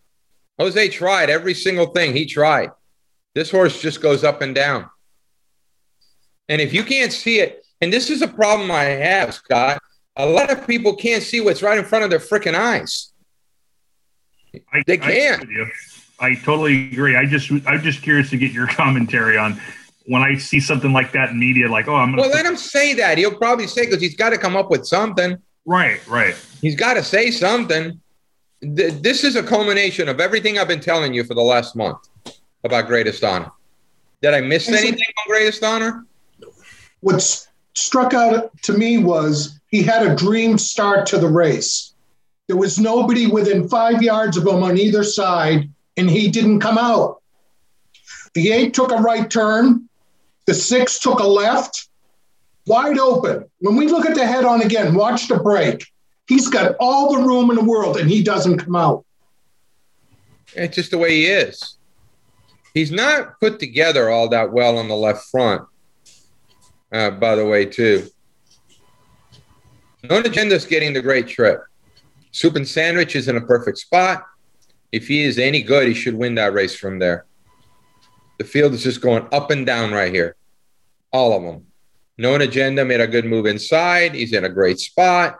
Jose 0.58 0.88
tried 0.88 1.28
every 1.28 1.54
single 1.54 1.86
thing 1.86 2.14
he 2.14 2.24
tried. 2.24 2.70
This 3.34 3.50
horse 3.50 3.80
just 3.80 4.00
goes 4.00 4.24
up 4.24 4.40
and 4.40 4.54
down. 4.54 4.88
And 6.48 6.60
if 6.60 6.72
you 6.72 6.84
can't 6.84 7.12
see 7.12 7.40
it, 7.40 7.66
and 7.80 7.92
this 7.92 8.08
is 8.08 8.22
a 8.22 8.28
problem 8.28 8.70
I 8.70 8.84
have, 8.84 9.34
Scott, 9.34 9.82
a 10.16 10.24
lot 10.24 10.50
of 10.50 10.66
people 10.66 10.96
can't 10.96 11.22
see 11.22 11.40
what's 11.40 11.62
right 11.62 11.78
in 11.78 11.84
front 11.84 12.04
of 12.04 12.10
their 12.10 12.18
freaking 12.18 12.54
eyes. 12.54 13.12
I, 14.72 14.82
they 14.86 14.98
can't. 14.98 15.48
I, 16.20 16.26
I 16.28 16.34
totally 16.36 16.88
agree. 16.92 17.16
I 17.16 17.26
just 17.26 17.50
I'm 17.66 17.82
just 17.82 18.02
curious 18.02 18.30
to 18.30 18.38
get 18.38 18.52
your 18.52 18.66
commentary 18.68 19.36
on 19.36 19.60
when 20.06 20.22
I 20.22 20.36
see 20.36 20.60
something 20.60 20.92
like 20.92 21.12
that 21.12 21.30
in 21.30 21.38
media, 21.38 21.68
like, 21.68 21.88
oh, 21.88 21.96
I'm 21.96 22.10
gonna. 22.10 22.22
Well, 22.22 22.30
let 22.30 22.46
him 22.46 22.56
say 22.56 22.94
that. 22.94 23.18
He'll 23.18 23.34
probably 23.34 23.66
say 23.66 23.86
because 23.86 24.00
he's 24.00 24.16
got 24.16 24.30
to 24.30 24.38
come 24.38 24.56
up 24.56 24.70
with 24.70 24.86
something. 24.86 25.36
Right, 25.64 26.06
right. 26.06 26.36
He's 26.60 26.76
got 26.76 26.94
to 26.94 27.02
say 27.02 27.30
something. 27.30 28.00
this 28.60 29.24
is 29.24 29.36
a 29.36 29.42
culmination 29.42 30.08
of 30.08 30.20
everything 30.20 30.58
I've 30.58 30.68
been 30.68 30.80
telling 30.80 31.12
you 31.12 31.24
for 31.24 31.34
the 31.34 31.42
last 31.42 31.74
month 31.74 32.08
about 32.64 32.86
Greatest 32.86 33.22
Honor. 33.24 33.50
Did 34.22 34.34
I 34.34 34.40
miss 34.40 34.68
anything 34.68 34.94
on 34.94 35.26
Greatest 35.26 35.62
Honor? 35.62 36.06
What 37.00 37.20
struck 37.74 38.14
out 38.14 38.50
to 38.62 38.72
me 38.72 38.98
was 38.98 39.60
he 39.68 39.82
had 39.82 40.06
a 40.06 40.14
dream 40.14 40.56
start 40.56 41.06
to 41.06 41.18
the 41.18 41.28
race. 41.28 41.94
There 42.48 42.56
was 42.56 42.78
nobody 42.78 43.26
within 43.26 43.68
five 43.68 44.02
yards 44.02 44.36
of 44.36 44.46
him 44.46 44.62
on 44.62 44.78
either 44.78 45.02
side, 45.02 45.68
and 45.96 46.08
he 46.08 46.28
didn't 46.28 46.60
come 46.60 46.78
out. 46.78 47.20
The 48.34 48.52
eight 48.52 48.74
took 48.74 48.92
a 48.92 48.96
right 48.96 49.28
turn. 49.28 49.88
The 50.46 50.54
six 50.54 51.00
took 51.00 51.18
a 51.18 51.26
left, 51.26 51.88
wide 52.66 52.98
open. 52.98 53.46
When 53.58 53.74
we 53.74 53.88
look 53.88 54.06
at 54.06 54.14
the 54.14 54.26
head 54.26 54.44
on 54.44 54.62
again, 54.62 54.94
watch 54.94 55.26
the 55.26 55.38
break. 55.38 55.84
He's 56.28 56.48
got 56.48 56.76
all 56.78 57.12
the 57.12 57.26
room 57.26 57.50
in 57.50 57.56
the 57.56 57.64
world 57.64 57.96
and 57.96 58.08
he 58.08 58.22
doesn't 58.22 58.58
come 58.58 58.76
out. 58.76 59.04
It's 60.54 60.76
just 60.76 60.90
the 60.90 60.98
way 60.98 61.10
he 61.10 61.26
is. 61.26 61.76
He's 62.74 62.92
not 62.92 63.40
put 63.40 63.58
together 63.58 64.10
all 64.10 64.28
that 64.28 64.52
well 64.52 64.78
on 64.78 64.86
the 64.86 64.94
left 64.94 65.24
front, 65.30 65.62
uh, 66.92 67.10
by 67.10 67.34
the 67.34 67.46
way, 67.46 67.64
too. 67.64 68.06
Known 70.04 70.26
agenda's 70.26 70.66
getting 70.66 70.92
the 70.92 71.02
great 71.02 71.26
trip. 71.26 71.64
Soup 72.36 72.54
and 72.54 72.68
Sandwich 72.68 73.16
is 73.16 73.28
in 73.28 73.36
a 73.38 73.40
perfect 73.40 73.78
spot. 73.78 74.22
If 74.92 75.08
he 75.08 75.22
is 75.22 75.38
any 75.38 75.62
good, 75.62 75.88
he 75.88 75.94
should 75.94 76.12
win 76.12 76.34
that 76.34 76.52
race 76.52 76.76
from 76.76 76.98
there. 76.98 77.24
The 78.36 78.44
field 78.44 78.74
is 78.74 78.82
just 78.82 79.00
going 79.00 79.26
up 79.32 79.50
and 79.50 79.64
down 79.64 79.92
right 79.92 80.12
here. 80.12 80.36
All 81.12 81.34
of 81.34 81.42
them. 81.42 81.68
Known 82.18 82.42
agenda 82.42 82.84
made 82.84 83.00
a 83.00 83.06
good 83.06 83.24
move 83.24 83.46
inside. 83.46 84.12
He's 84.12 84.34
in 84.34 84.44
a 84.44 84.50
great 84.50 84.78
spot. 84.78 85.38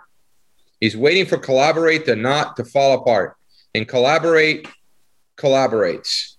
He's 0.80 0.96
waiting 0.96 1.26
for 1.26 1.36
collaborate 1.36 2.06
to 2.06 2.16
not 2.16 2.56
to 2.56 2.64
fall 2.64 2.94
apart. 2.94 3.36
And 3.74 3.86
collaborate 3.86 4.66
collaborates. 5.36 6.36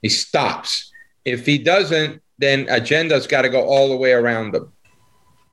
He 0.00 0.08
stops. 0.08 0.90
If 1.26 1.44
he 1.44 1.58
doesn't, 1.58 2.22
then 2.38 2.70
agenda's 2.70 3.26
got 3.26 3.42
to 3.42 3.50
go 3.50 3.66
all 3.66 3.90
the 3.90 3.98
way 3.98 4.12
around 4.12 4.54
him. 4.54 4.72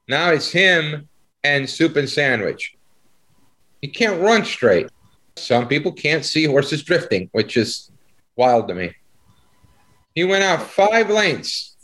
Now 0.08 0.30
it's 0.30 0.52
him 0.52 1.10
and 1.44 1.70
soup 1.70 1.98
and 1.98 2.10
sandwich. 2.10 2.75
He 3.86 3.92
can't 3.92 4.20
run 4.20 4.44
straight. 4.44 4.88
Some 5.36 5.68
people 5.68 5.92
can't 5.92 6.26
see 6.26 6.46
horses 6.46 6.82
drifting, 6.82 7.30
which 7.34 7.56
is 7.56 7.92
wild 8.36 8.68
to 8.68 8.74
me. 8.74 8.96
He 10.16 10.24
went 10.24 10.44
out 10.44 10.64
five 10.64 11.12
lengths, 11.12 11.76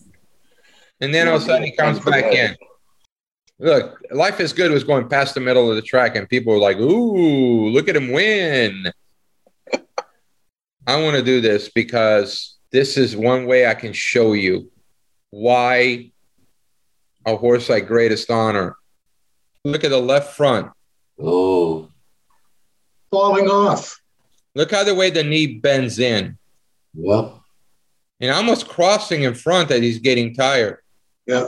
and 1.00 1.14
then 1.14 1.28
all 1.28 1.36
of 1.36 1.44
a 1.44 1.46
sudden 1.46 1.68
he 1.68 1.76
comes 1.76 2.00
back 2.00 2.34
in. 2.34 2.58
Look, 3.60 4.02
Life 4.10 4.40
is 4.40 4.52
Good 4.52 4.72
was 4.72 4.84
going 4.84 5.10
past 5.10 5.36
the 5.36 5.42
middle 5.42 5.70
of 5.70 5.76
the 5.76 5.84
track, 5.84 6.16
and 6.16 6.28
people 6.28 6.52
were 6.52 6.60
like, 6.60 6.78
Ooh, 6.78 7.70
look 7.70 7.88
at 7.88 7.96
him 7.96 8.12
win. 8.12 8.92
I 10.88 11.04
want 11.04 11.18
to 11.18 11.22
do 11.22 11.40
this 11.40 11.70
because 11.70 12.58
this 12.72 12.98
is 12.98 13.16
one 13.16 13.46
way 13.46 13.68
I 13.68 13.76
can 13.76 13.94
show 13.94 14.34
you 14.34 14.72
why 15.30 16.10
a 17.28 17.36
horse 17.36 17.70
like 17.70 17.86
Greatest 17.86 18.32
Honor. 18.32 18.76
Look 19.64 19.84
at 19.84 19.92
the 19.92 20.00
left 20.00 20.36
front. 20.36 20.72
Oh, 21.20 21.91
Falling 23.12 23.50
off. 23.50 24.02
Look 24.56 24.72
how 24.72 24.84
the 24.84 24.96
way 24.96 25.10
the 25.10 25.24
knee 25.24 25.60
bends 25.60 26.00
in. 26.00 26.38
yep. 26.94 27.34
And 28.20 28.32
almost 28.32 28.68
crossing 28.68 29.24
in 29.24 29.34
front 29.34 29.70
that 29.70 29.82
he's 29.82 29.98
getting 30.00 30.34
tired. 30.36 30.78
Yeah. 31.26 31.48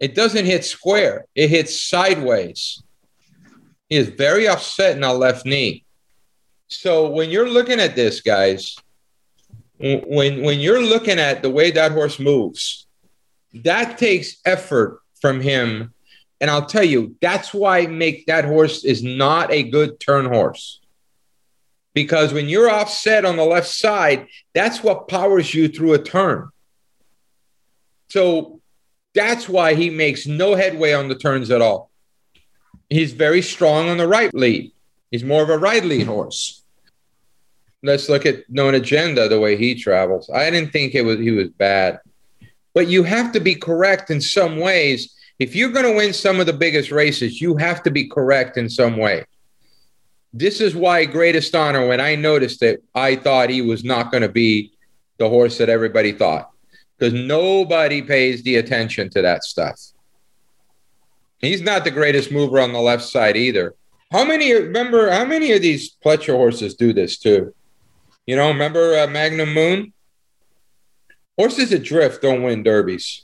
It 0.00 0.14
doesn't 0.14 0.46
hit 0.46 0.64
square, 0.64 1.26
it 1.34 1.48
hits 1.48 1.80
sideways. 1.80 2.82
He 3.88 3.96
is 3.96 4.08
very 4.08 4.48
upset 4.48 4.96
in 4.96 5.02
that 5.02 5.12
left 5.12 5.44
knee. 5.44 5.84
So 6.68 7.10
when 7.10 7.30
you're 7.30 7.48
looking 7.48 7.80
at 7.80 7.94
this, 7.94 8.20
guys, 8.20 8.76
when 9.78 10.42
when 10.42 10.60
you're 10.60 10.82
looking 10.82 11.18
at 11.18 11.42
the 11.42 11.50
way 11.50 11.70
that 11.70 11.92
horse 11.92 12.18
moves, 12.18 12.86
that 13.52 13.98
takes 13.98 14.36
effort 14.44 15.00
from 15.20 15.40
him. 15.40 15.92
And 16.40 16.50
I'll 16.50 16.66
tell 16.66 16.84
you, 16.84 17.16
that's 17.20 17.54
why 17.54 17.86
make 17.86 18.26
that 18.26 18.44
horse 18.44 18.84
is 18.84 19.02
not 19.02 19.52
a 19.52 19.62
good 19.62 20.00
turn 20.00 20.26
horse. 20.26 20.80
Because 21.94 22.32
when 22.32 22.48
you're 22.48 22.70
offset 22.70 23.24
on 23.24 23.36
the 23.36 23.44
left 23.44 23.68
side, 23.68 24.26
that's 24.52 24.82
what 24.82 25.08
powers 25.08 25.54
you 25.54 25.68
through 25.68 25.94
a 25.94 26.02
turn. 26.02 26.48
So 28.08 28.60
that's 29.14 29.48
why 29.48 29.74
he 29.74 29.90
makes 29.90 30.26
no 30.26 30.54
headway 30.54 30.92
on 30.92 31.08
the 31.08 31.14
turns 31.14 31.50
at 31.50 31.62
all. 31.62 31.90
He's 32.90 33.12
very 33.12 33.42
strong 33.42 33.88
on 33.88 33.96
the 33.96 34.08
right 34.08 34.34
lead. 34.34 34.72
He's 35.10 35.24
more 35.24 35.42
of 35.42 35.50
a 35.50 35.58
right 35.58 35.84
lead 35.84 36.06
horse. 36.06 36.62
Let's 37.82 38.08
look 38.08 38.26
at 38.26 38.48
known 38.50 38.74
agenda 38.74 39.28
the 39.28 39.38
way 39.38 39.56
he 39.56 39.74
travels. 39.74 40.28
I 40.30 40.50
didn't 40.50 40.72
think 40.72 40.94
it 40.94 41.02
was 41.02 41.18
he 41.18 41.30
was 41.30 41.48
bad. 41.50 42.00
But 42.72 42.88
you 42.88 43.04
have 43.04 43.32
to 43.32 43.40
be 43.40 43.54
correct 43.54 44.10
in 44.10 44.20
some 44.20 44.58
ways. 44.58 45.14
If 45.38 45.56
you're 45.56 45.70
going 45.70 45.86
to 45.86 45.96
win 45.96 46.12
some 46.12 46.38
of 46.38 46.46
the 46.46 46.52
biggest 46.52 46.90
races, 46.90 47.40
you 47.40 47.56
have 47.56 47.82
to 47.82 47.90
be 47.90 48.08
correct 48.08 48.56
in 48.56 48.68
some 48.68 48.96
way. 48.96 49.24
This 50.32 50.60
is 50.60 50.74
why 50.74 51.04
Greatest 51.04 51.54
Honor, 51.54 51.86
when 51.86 52.00
I 52.00 52.14
noticed 52.14 52.62
it, 52.62 52.82
I 52.94 53.16
thought 53.16 53.50
he 53.50 53.62
was 53.62 53.84
not 53.84 54.10
going 54.10 54.22
to 54.22 54.28
be 54.28 54.72
the 55.18 55.28
horse 55.28 55.58
that 55.58 55.68
everybody 55.68 56.12
thought 56.12 56.50
because 56.98 57.12
nobody 57.12 58.02
pays 58.02 58.42
the 58.42 58.56
attention 58.56 59.10
to 59.10 59.22
that 59.22 59.44
stuff. 59.44 59.80
He's 61.38 61.62
not 61.62 61.84
the 61.84 61.90
greatest 61.90 62.32
mover 62.32 62.60
on 62.60 62.72
the 62.72 62.80
left 62.80 63.04
side 63.04 63.36
either. 63.36 63.74
How 64.10 64.24
many 64.24 64.52
remember? 64.52 65.10
How 65.10 65.24
many 65.24 65.52
of 65.52 65.62
these 65.62 65.96
Pletcher 66.04 66.34
horses 66.34 66.74
do 66.74 66.92
this 66.92 67.18
too? 67.18 67.54
You 68.26 68.36
know, 68.36 68.48
remember 68.48 68.98
uh, 68.98 69.06
Magnum 69.06 69.52
Moon? 69.52 69.92
Horses 71.36 71.72
adrift 71.72 72.22
don't 72.22 72.42
win 72.42 72.62
derbies. 72.62 73.22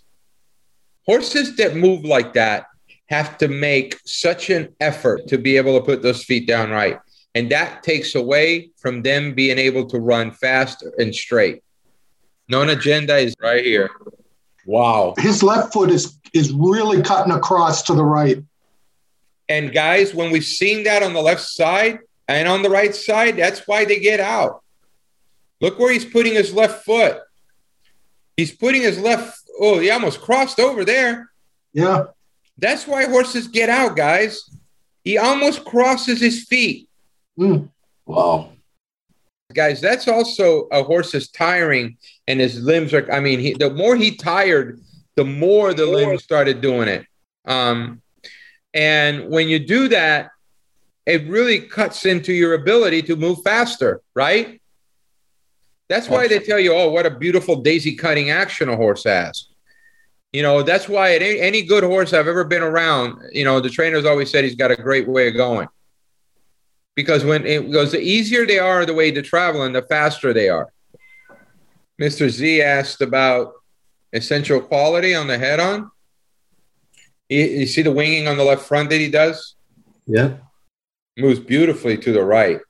Horses 1.11 1.57
that 1.57 1.75
move 1.75 2.05
like 2.05 2.35
that 2.35 2.67
have 3.07 3.37
to 3.38 3.49
make 3.49 3.99
such 4.05 4.49
an 4.49 4.69
effort 4.79 5.26
to 5.26 5.38
be 5.38 5.57
able 5.57 5.76
to 5.76 5.85
put 5.85 6.02
those 6.02 6.23
feet 6.23 6.47
down 6.47 6.71
right. 6.71 7.00
And 7.35 7.50
that 7.50 7.83
takes 7.83 8.14
away 8.14 8.71
from 8.76 9.02
them 9.02 9.35
being 9.35 9.59
able 9.59 9.87
to 9.87 9.99
run 9.99 10.31
fast 10.31 10.85
and 10.99 11.12
straight. 11.12 11.64
Known 12.49 12.69
agenda 12.69 13.17
is 13.17 13.35
right 13.43 13.64
here. 13.64 13.90
Wow. 14.64 15.14
His 15.19 15.43
left 15.43 15.73
foot 15.73 15.90
is 15.90 16.17
is 16.33 16.52
really 16.52 17.02
cutting 17.02 17.33
across 17.33 17.83
to 17.88 17.95
the 17.95 18.05
right. 18.05 18.45
And 19.49 19.73
guys, 19.73 20.14
when 20.14 20.31
we've 20.31 20.45
seen 20.45 20.85
that 20.85 21.02
on 21.02 21.12
the 21.12 21.23
left 21.23 21.43
side 21.43 21.99
and 22.29 22.47
on 22.47 22.62
the 22.62 22.71
right 22.71 22.95
side, 22.95 23.37
that's 23.37 23.67
why 23.67 23.85
they 23.85 23.99
get 23.99 24.21
out. 24.21 24.62
Look 25.61 25.76
where 25.76 25.93
he's 25.93 26.05
putting 26.05 26.35
his 26.35 26.55
left 26.55 26.85
foot. 26.85 27.19
He's 28.37 28.55
putting 28.55 28.83
his 28.83 29.00
left. 29.00 29.39
Oh, 29.61 29.79
he 29.79 29.90
almost 29.90 30.21
crossed 30.21 30.59
over 30.59 30.85
there. 30.85 31.31
Yeah. 31.75 32.05
That's 32.57 32.87
why 32.87 33.05
horses 33.05 33.47
get 33.47 33.69
out, 33.69 33.97
guys. 33.97 34.49
He 35.05 35.19
almost 35.19 35.64
crosses 35.64 36.21
his 36.21 36.45
feet. 36.45 36.88
Mm. 37.38 37.69
Wow. 38.07 38.52
Guys, 39.52 39.81
that's 39.81 40.09
also 40.09 40.69
a 40.73 40.83
horse 40.83 41.14
is 41.14 41.29
tiring 41.29 41.97
and 42.26 42.40
his 42.40 42.61
limbs 42.62 42.95
are, 42.95 43.11
I 43.12 43.21
mean, 43.21 43.40
he, 43.40 43.55
the 43.55 43.71
more 43.71 43.97
he 43.97 44.17
tired, 44.17 44.81
the 45.17 45.25
more 45.25 45.75
the 45.75 45.87
limbs 45.87 46.23
started 46.23 46.61
doing 46.61 46.88
it. 46.88 47.07
Um, 47.45 48.00
and 48.73 49.29
when 49.29 49.49
you 49.49 49.59
do 49.59 49.88
that, 49.88 50.31
it 51.07 51.29
really 51.29 51.61
cuts 51.61 52.07
into 52.07 52.33
your 52.33 52.55
ability 52.55 53.02
to 53.02 53.17
move 53.17 53.38
faster, 53.43 54.00
right? 54.14 54.61
That's 55.88 56.09
why 56.09 56.29
they 56.29 56.38
tell 56.38 56.61
you, 56.61 56.73
oh, 56.73 56.90
what 56.90 57.05
a 57.05 57.11
beautiful 57.11 57.57
daisy 57.57 57.97
cutting 57.97 58.31
action 58.31 58.69
a 58.69 58.76
horse 58.76 59.02
has. 59.02 59.49
You 60.32 60.42
know, 60.42 60.62
that's 60.62 60.88
why 60.88 61.14
at 61.14 61.22
any, 61.22 61.40
any 61.40 61.62
good 61.62 61.82
horse 61.82 62.12
I've 62.12 62.28
ever 62.28 62.44
been 62.44 62.62
around, 62.62 63.20
you 63.32 63.44
know, 63.44 63.58
the 63.60 63.68
trainers 63.68 64.04
always 64.04 64.30
said 64.30 64.44
he's 64.44 64.54
got 64.54 64.70
a 64.70 64.76
great 64.76 65.08
way 65.08 65.28
of 65.28 65.34
going. 65.34 65.68
Because 66.94 67.25
when 67.25 67.46
it 67.46 67.70
goes, 67.72 67.92
the 67.92 68.00
easier 68.00 68.46
they 68.46 68.58
are 68.58 68.87
the 68.87 68.94
way 68.94 69.10
to 69.10 69.22
travel 69.22 69.62
and 69.62 69.75
the 69.75 69.82
faster 69.82 70.32
they 70.32 70.49
are. 70.49 70.72
Mr. 72.00 72.28
Z 72.28 72.62
asked 72.62 73.00
about 73.00 73.54
essential 74.12 74.60
quality 74.60 75.14
on 75.14 75.26
the 75.26 75.38
head 75.38 75.60
on. 75.60 75.90
You, 77.28 77.44
you 77.44 77.66
see 77.66 77.82
the 77.82 77.92
winging 77.92 78.28
on 78.28 78.37
the 78.37 78.44
left 78.44 78.62
front 78.62 78.90
that 78.90 78.99
he 78.99 79.10
does? 79.10 79.56
Yeah. 80.06 80.37
Moves 81.18 81.40
beautifully 81.40 81.99
to 81.99 82.12
the 82.12 82.25
right. 82.25 82.60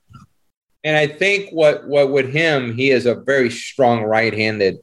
And 0.83 0.97
I 0.97 1.07
think 1.07 1.51
what 1.51 1.87
what 1.87 2.11
with 2.11 2.33
him, 2.33 2.73
he 2.73 2.89
is 2.89 3.05
a 3.05 3.15
very 3.15 3.51
strong 3.51 4.03
right-handed 4.03 4.79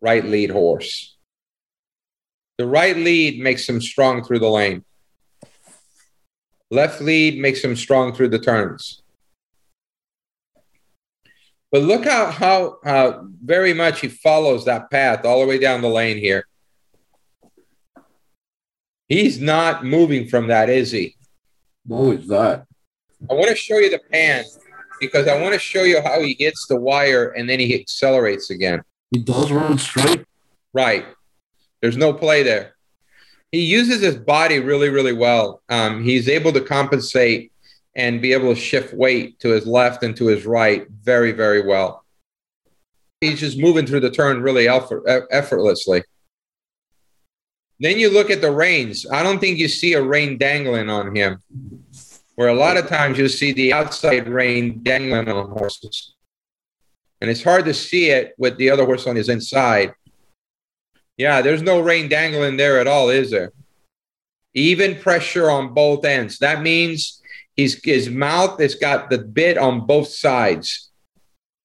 right 0.00 0.24
lead 0.24 0.50
horse. 0.50 1.15
The 2.58 2.66
right 2.66 2.96
lead 2.96 3.40
makes 3.40 3.68
him 3.68 3.80
strong 3.80 4.24
through 4.24 4.38
the 4.38 4.48
lane. 4.48 4.84
Left 6.70 7.00
lead 7.00 7.38
makes 7.38 7.62
him 7.62 7.76
strong 7.76 8.14
through 8.14 8.28
the 8.28 8.38
turns. 8.38 9.02
But 11.70 11.82
look 11.82 12.04
how 12.04 12.30
how 12.30 12.78
uh, 12.84 13.22
very 13.44 13.74
much 13.74 14.00
he 14.00 14.08
follows 14.08 14.64
that 14.64 14.90
path 14.90 15.24
all 15.24 15.40
the 15.40 15.46
way 15.46 15.58
down 15.58 15.82
the 15.82 15.88
lane 15.88 16.16
here. 16.16 16.46
He's 19.08 19.40
not 19.40 19.84
moving 19.84 20.26
from 20.26 20.48
that, 20.48 20.68
is 20.68 20.90
he? 20.90 21.16
No, 21.84 22.10
it's 22.12 22.26
not. 22.26 22.64
I 23.30 23.34
want 23.34 23.48
to 23.48 23.54
show 23.54 23.78
you 23.78 23.90
the 23.90 24.00
pan 24.10 24.44
because 25.00 25.28
I 25.28 25.40
want 25.40 25.54
to 25.54 25.60
show 25.60 25.82
you 25.82 26.00
how 26.02 26.20
he 26.20 26.36
hits 26.38 26.66
the 26.66 26.76
wire 26.76 27.30
and 27.30 27.48
then 27.48 27.60
he 27.60 27.78
accelerates 27.78 28.50
again. 28.50 28.82
He 29.10 29.20
does 29.20 29.52
run 29.52 29.78
straight. 29.78 30.24
Right. 30.72 31.06
There's 31.80 31.96
no 31.96 32.12
play 32.12 32.42
there. 32.42 32.76
He 33.52 33.60
uses 33.60 34.00
his 34.00 34.16
body 34.16 34.58
really, 34.58 34.88
really 34.88 35.12
well. 35.12 35.62
Um, 35.68 36.02
he's 36.02 36.28
able 36.28 36.52
to 36.52 36.60
compensate 36.60 37.52
and 37.94 38.20
be 38.20 38.32
able 38.32 38.54
to 38.54 38.60
shift 38.60 38.92
weight 38.92 39.38
to 39.40 39.48
his 39.48 39.66
left 39.66 40.02
and 40.02 40.16
to 40.16 40.26
his 40.26 40.44
right 40.44 40.86
very, 41.02 41.32
very 41.32 41.66
well. 41.66 42.04
He's 43.20 43.40
just 43.40 43.58
moving 43.58 43.86
through 43.86 44.00
the 44.00 44.10
turn 44.10 44.42
really 44.42 44.68
effortlessly. 44.68 46.02
Then 47.78 47.98
you 47.98 48.10
look 48.10 48.30
at 48.30 48.40
the 48.40 48.50
reins. 48.50 49.06
I 49.10 49.22
don't 49.22 49.38
think 49.38 49.58
you 49.58 49.68
see 49.68 49.94
a 49.94 50.02
rein 50.02 50.38
dangling 50.38 50.90
on 50.90 51.14
him, 51.14 51.42
where 52.34 52.48
a 52.48 52.54
lot 52.54 52.76
of 52.76 52.88
times 52.88 53.18
you'll 53.18 53.28
see 53.28 53.52
the 53.52 53.72
outside 53.72 54.28
rein 54.28 54.82
dangling 54.82 55.28
on 55.28 55.50
horses. 55.50 56.14
And 57.20 57.30
it's 57.30 57.42
hard 57.42 57.64
to 57.64 57.74
see 57.74 58.10
it 58.10 58.34
with 58.36 58.58
the 58.58 58.70
other 58.70 58.84
horse 58.84 59.06
on 59.06 59.16
his 59.16 59.30
inside. 59.30 59.94
Yeah, 61.16 61.42
there's 61.42 61.62
no 61.62 61.80
rein 61.80 62.08
dangling 62.08 62.56
there 62.56 62.78
at 62.80 62.86
all, 62.86 63.08
is 63.08 63.30
there? 63.30 63.52
Even 64.54 64.98
pressure 64.98 65.50
on 65.50 65.74
both 65.74 66.04
ends. 66.04 66.38
That 66.38 66.62
means 66.62 67.22
his, 67.56 67.80
his 67.82 68.08
mouth 68.10 68.60
has 68.60 68.74
got 68.74 69.10
the 69.10 69.18
bit 69.18 69.56
on 69.56 69.86
both 69.86 70.08
sides, 70.08 70.90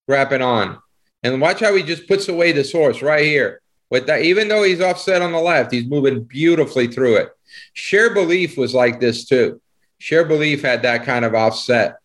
wrapping 0.07 0.41
on. 0.41 0.79
And 1.23 1.41
watch 1.41 1.59
how 1.59 1.75
he 1.75 1.83
just 1.83 2.07
puts 2.07 2.27
away 2.27 2.51
this 2.51 2.71
horse 2.71 3.01
right 3.01 3.25
here. 3.25 3.61
With 3.89 4.07
that, 4.07 4.21
even 4.21 4.47
though 4.47 4.63
he's 4.63 4.81
offset 4.81 5.21
on 5.21 5.33
the 5.33 5.39
left, 5.39 5.73
he's 5.73 5.85
moving 5.85 6.23
beautifully 6.23 6.87
through 6.87 7.17
it. 7.17 7.29
Shared 7.73 8.13
Belief 8.13 8.57
was 8.57 8.73
like 8.73 9.01
this 9.01 9.25
too. 9.25 9.61
Shared 9.97 10.29
Belief 10.29 10.61
had 10.61 10.83
that 10.83 11.03
kind 11.03 11.25
of 11.25 11.35
offset. 11.35 11.97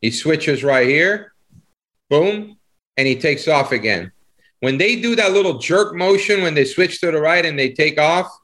He 0.00 0.10
switches 0.10 0.64
right 0.64 0.86
here, 0.86 1.32
boom, 2.10 2.58
and 2.96 3.06
he 3.06 3.16
takes 3.16 3.46
off 3.46 3.70
again. 3.70 4.10
When 4.66 4.78
they 4.78 4.96
do 4.96 5.14
that 5.14 5.30
little 5.30 5.58
jerk 5.58 5.94
motion 5.94 6.42
when 6.42 6.54
they 6.54 6.64
switch 6.64 7.00
to 7.00 7.12
the 7.12 7.20
right 7.20 7.46
and 7.46 7.56
they 7.56 7.70
take 7.70 8.00
off, 8.00 8.36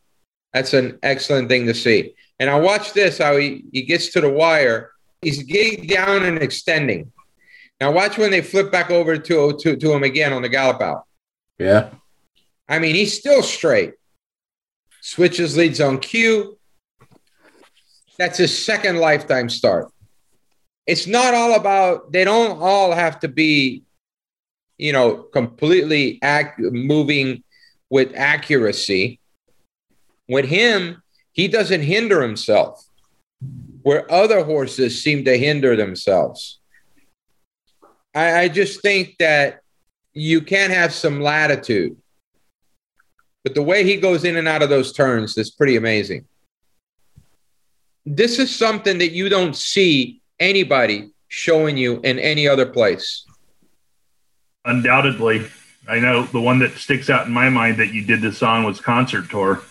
that's 0.53 0.73
an 0.73 1.01
excellent 1.03 1.49
thing 1.49 1.67
to 1.67 1.75
see. 1.75 2.15
And 2.39 2.49
I 2.49 2.61
watch 2.61 2.93
this 2.93 3.19
how 3.19 3.37
he, 3.39 3.65
he 3.73 3.83
gets 3.83 4.13
to 4.13 4.21
the 4.21 4.31
wire. 4.31 4.93
He's 5.21 5.43
getting 5.43 5.89
down 5.89 6.23
and 6.23 6.39
extending. 6.41 7.11
Now 7.81 7.91
watch 7.91 8.19
when 8.19 8.31
they 8.31 8.41
flip 8.41 8.71
back 8.71 8.89
over 8.89 9.19
to, 9.19 9.59
to, 9.63 9.75
to 9.75 9.93
him 9.93 10.05
again 10.05 10.33
on 10.33 10.43
the 10.43 10.49
gallop 10.49 10.81
out. 10.81 11.07
Yeah. 11.59 11.91
I 12.69 12.79
mean, 12.79 12.95
he's 12.95 13.19
still 13.19 13.43
straight. 13.43 13.95
Switches 15.01 15.57
leads 15.57 15.81
on 15.81 15.99
cue. 15.99 16.57
That's 18.17 18.39
his 18.39 18.65
second 18.65 18.99
lifetime 18.99 19.49
start. 19.49 19.89
It's 20.87 21.09
not 21.09 21.35
all 21.35 21.57
about, 21.57 22.13
they 22.13 22.23
don't 22.23 22.63
all 22.63 22.93
have 22.93 23.19
to 23.21 23.29
be, 23.29 23.83
you 24.83 24.93
know, 24.93 25.15
completely 25.33 26.19
moving 26.59 27.45
with 27.89 28.13
accuracy. 28.17 29.21
With 30.29 30.47
him, 30.47 31.01
he 31.31 31.47
doesn't 31.47 31.83
hinder 31.83 32.21
himself, 32.21 32.85
where 33.83 34.11
other 34.11 34.43
horses 34.43 35.01
seem 35.01 35.25
to 35.27 35.39
hinder 35.39 35.77
themselves. 35.77 36.59
I, 38.13 38.41
I 38.41 38.49
just 38.49 38.83
think 38.83 39.19
that 39.21 39.61
you 40.15 40.41
can 40.41 40.71
have 40.71 40.93
some 40.93 41.21
latitude. 41.21 41.97
But 43.45 43.55
the 43.55 43.63
way 43.63 43.85
he 43.85 43.97
goes 43.97 44.25
in 44.25 44.37
and 44.37 44.49
out 44.49 44.63
of 44.63 44.69
those 44.69 44.93
turns 44.93 45.39
is 45.39 45.53
pretty 45.53 45.77
amazing. 45.77 46.27
This 48.05 48.41
is 48.41 48.55
something 48.55 48.99
that 48.99 49.13
you 49.13 49.29
don't 49.29 49.55
see 49.55 50.21
anybody 50.41 51.11
showing 51.29 51.77
you 51.77 52.01
in 52.01 52.19
any 52.19 52.49
other 52.49 52.67
place. 52.67 53.25
Undoubtedly. 54.65 55.47
I 55.89 55.99
know 55.99 56.25
the 56.25 56.41
one 56.41 56.59
that 56.61 56.73
sticks 56.73 57.11
out 57.11 57.27
in 57.27 57.33
my 57.33 57.49
mind 57.49 57.79
that 57.79 57.93
you 57.93 58.05
did 58.05 58.21
this 58.21 58.43
on 58.43 58.65
was 58.65 58.81
concert 58.81 59.29
tour. 59.29 59.63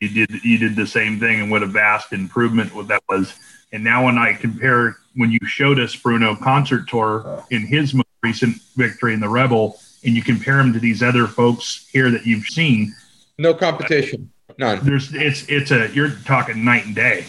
You 0.00 0.08
did 0.08 0.44
you 0.44 0.56
did 0.56 0.76
the 0.76 0.86
same 0.86 1.18
thing 1.20 1.40
and 1.40 1.50
what 1.50 1.62
a 1.62 1.66
vast 1.66 2.12
improvement 2.12 2.74
what 2.74 2.88
that 2.88 3.02
was. 3.08 3.34
And 3.72 3.84
now 3.84 4.06
when 4.06 4.16
I 4.16 4.32
compare 4.32 4.96
when 5.16 5.30
you 5.30 5.38
showed 5.44 5.78
us 5.78 5.94
Bruno 5.94 6.34
concert 6.36 6.88
tour 6.88 7.44
in 7.50 7.66
his 7.66 7.92
most 7.92 8.08
recent 8.22 8.56
victory 8.76 9.12
in 9.12 9.20
the 9.20 9.28
Rebel, 9.28 9.78
and 10.04 10.14
you 10.14 10.22
compare 10.22 10.58
him 10.58 10.72
to 10.72 10.78
these 10.78 11.02
other 11.02 11.26
folks 11.26 11.88
here 11.92 12.10
that 12.10 12.24
you've 12.24 12.46
seen, 12.46 12.94
No 13.38 13.52
competition, 13.52 14.30
none. 14.58 14.78
there's 14.82 15.12
it's 15.12 15.44
it's 15.48 15.70
a 15.72 15.90
you're 15.92 16.10
talking 16.24 16.64
night 16.64 16.86
and 16.86 16.94
day. 16.94 17.26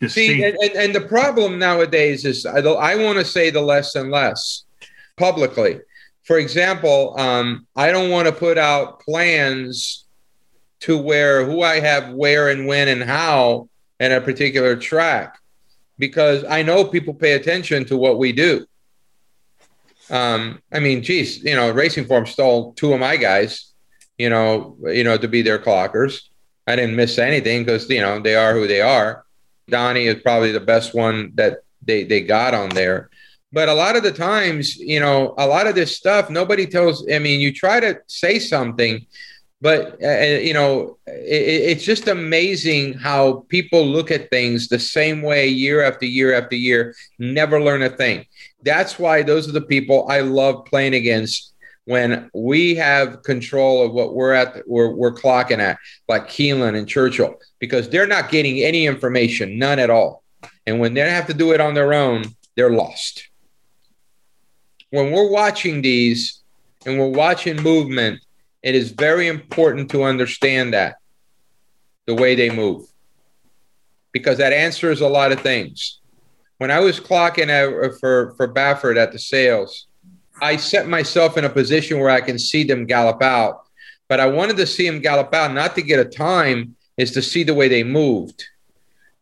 To 0.00 0.08
See, 0.08 0.26
see, 0.28 0.42
and, 0.44 0.56
and, 0.56 0.72
and 0.72 0.94
the 0.94 1.02
problem 1.02 1.60
nowadays 1.60 2.24
is 2.24 2.44
I, 2.44 2.58
I 2.58 2.96
want 2.96 3.18
to 3.18 3.24
say 3.24 3.50
the 3.50 3.60
less 3.60 3.94
and 3.94 4.10
less 4.10 4.64
publicly. 5.16 5.80
For 6.24 6.38
example, 6.38 7.14
um, 7.18 7.66
I 7.74 7.90
don't 7.90 8.10
want 8.10 8.28
to 8.28 8.32
put 8.32 8.58
out 8.58 9.00
plans 9.00 10.04
to 10.80 10.98
where 10.98 11.44
who 11.44 11.62
I 11.62 11.80
have 11.80 12.12
where 12.12 12.48
and 12.48 12.66
when 12.66 12.88
and 12.88 13.02
how 13.02 13.68
in 14.00 14.12
a 14.12 14.20
particular 14.20 14.76
track 14.76 15.38
because 15.98 16.44
I 16.44 16.62
know 16.62 16.84
people 16.84 17.14
pay 17.14 17.32
attention 17.32 17.84
to 17.86 17.96
what 17.96 18.18
we 18.18 18.32
do. 18.32 18.66
Um, 20.10 20.60
I 20.72 20.80
mean, 20.80 21.02
geez, 21.02 21.42
you 21.44 21.54
know, 21.54 21.70
Racing 21.70 22.06
Form 22.06 22.26
stole 22.26 22.72
two 22.74 22.92
of 22.92 23.00
my 23.00 23.16
guys, 23.16 23.72
you 24.18 24.28
know, 24.28 24.76
you 24.82 25.04
know, 25.04 25.16
to 25.16 25.28
be 25.28 25.42
their 25.42 25.58
clockers. 25.58 26.28
I 26.66 26.76
didn't 26.76 26.96
miss 26.96 27.18
anything 27.18 27.64
because 27.64 27.88
you 27.88 28.00
know 28.00 28.20
they 28.20 28.36
are 28.36 28.52
who 28.52 28.66
they 28.66 28.80
are. 28.80 29.24
Donnie 29.68 30.06
is 30.06 30.22
probably 30.22 30.52
the 30.52 30.60
best 30.60 30.94
one 30.94 31.32
that 31.34 31.58
they 31.82 32.04
they 32.04 32.20
got 32.20 32.54
on 32.54 32.70
there. 32.70 33.10
But 33.52 33.68
a 33.68 33.74
lot 33.74 33.96
of 33.96 34.02
the 34.02 34.12
times, 34.12 34.76
you 34.76 35.00
know, 35.00 35.34
a 35.36 35.46
lot 35.46 35.66
of 35.66 35.74
this 35.74 35.96
stuff 35.96 36.30
nobody 36.30 36.66
tells. 36.66 37.06
I 37.10 37.18
mean, 37.18 37.40
you 37.40 37.52
try 37.52 37.80
to 37.80 38.00
say 38.06 38.38
something, 38.38 39.06
but 39.60 40.02
uh, 40.02 40.40
you 40.40 40.54
know, 40.54 40.98
it, 41.06 41.70
it's 41.70 41.84
just 41.84 42.08
amazing 42.08 42.94
how 42.94 43.44
people 43.48 43.86
look 43.86 44.10
at 44.10 44.30
things 44.30 44.68
the 44.68 44.78
same 44.78 45.22
way 45.22 45.48
year 45.48 45.82
after 45.82 46.06
year 46.06 46.34
after 46.34 46.56
year, 46.56 46.94
never 47.18 47.62
learn 47.62 47.82
a 47.82 47.90
thing. 47.90 48.26
That's 48.62 48.98
why 48.98 49.22
those 49.22 49.48
are 49.48 49.52
the 49.52 49.60
people 49.60 50.08
I 50.08 50.20
love 50.20 50.64
playing 50.64 50.94
against 50.94 51.52
when 51.84 52.30
we 52.32 52.76
have 52.76 53.22
control 53.22 53.84
of 53.84 53.92
what 53.92 54.14
we're 54.14 54.32
at, 54.32 54.62
we're, 54.68 54.94
we're 54.94 55.12
clocking 55.12 55.58
at, 55.58 55.78
like 56.08 56.28
Keeneland 56.28 56.78
and 56.78 56.88
Churchill, 56.88 57.34
because 57.58 57.88
they're 57.88 58.06
not 58.06 58.30
getting 58.30 58.60
any 58.60 58.86
information, 58.86 59.58
none 59.58 59.78
at 59.78 59.90
all. 59.90 60.22
And 60.66 60.78
when 60.78 60.94
they 60.94 61.00
have 61.00 61.26
to 61.26 61.34
do 61.34 61.52
it 61.52 61.60
on 61.60 61.74
their 61.74 61.92
own, 61.92 62.24
they're 62.56 62.70
lost. 62.70 63.28
When 64.92 65.10
we're 65.10 65.30
watching 65.30 65.80
these 65.80 66.42
and 66.84 66.98
we're 66.98 67.08
watching 67.08 67.56
movement, 67.62 68.20
it 68.62 68.74
is 68.74 68.90
very 68.90 69.26
important 69.26 69.90
to 69.92 70.04
understand 70.04 70.74
that 70.74 70.96
the 72.06 72.14
way 72.14 72.34
they 72.34 72.50
move, 72.50 72.86
because 74.12 74.36
that 74.36 74.52
answers 74.52 75.00
a 75.00 75.08
lot 75.08 75.32
of 75.32 75.40
things. 75.40 76.00
When 76.58 76.70
I 76.70 76.80
was 76.80 77.00
clocking 77.00 77.48
at, 77.48 77.98
for, 78.00 78.34
for 78.36 78.52
Baffert 78.52 78.98
at 78.98 79.12
the 79.12 79.18
sales, 79.18 79.86
I 80.42 80.56
set 80.56 80.86
myself 80.86 81.38
in 81.38 81.46
a 81.46 81.48
position 81.48 81.98
where 81.98 82.10
I 82.10 82.20
can 82.20 82.38
see 82.38 82.62
them 82.62 82.84
gallop 82.84 83.22
out. 83.22 83.62
But 84.08 84.20
I 84.20 84.26
wanted 84.26 84.58
to 84.58 84.66
see 84.66 84.86
them 84.86 85.00
gallop 85.00 85.32
out, 85.32 85.54
not 85.54 85.74
to 85.76 85.82
get 85.82 86.00
a 86.00 86.04
time, 86.04 86.76
is 86.98 87.12
to 87.12 87.22
see 87.22 87.44
the 87.44 87.54
way 87.54 87.68
they 87.68 87.82
moved. 87.82 88.44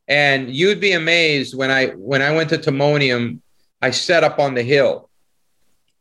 And 0.08 0.50
you'd 0.50 0.80
be 0.80 0.92
amazed 0.94 1.56
when 1.56 1.70
I 1.70 1.90
when 1.90 2.22
I 2.22 2.32
went 2.34 2.50
to 2.50 2.58
Timonium, 2.58 3.38
I 3.80 3.92
set 3.92 4.24
up 4.24 4.40
on 4.40 4.54
the 4.54 4.64
hill, 4.64 5.09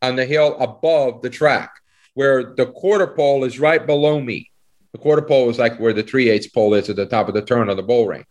on 0.02 0.16
the 0.16 0.26
hill 0.26 0.58
above 0.60 1.22
the 1.22 1.30
track, 1.30 1.72
where 2.14 2.54
the 2.56 2.68
quarter 2.68 3.08
pole 3.08 3.44
is 3.44 3.60
right 3.60 3.86
below 3.86 4.20
me. 4.20 4.50
The 4.94 5.00
quarter 5.00 5.22
pole 5.22 5.50
is 5.50 5.60
like 5.60 5.80
where 5.80 5.94
the 5.94 6.04
three 6.04 6.30
eighths 6.30 6.48
pole 6.48 6.74
is 6.74 6.90
at 6.90 6.96
the 6.96 7.06
top 7.06 7.28
of 7.28 7.34
the 7.34 7.42
turn 7.42 7.70
of 7.70 7.78
the 7.78 7.84
bull 7.84 8.08
ring. 8.08 8.26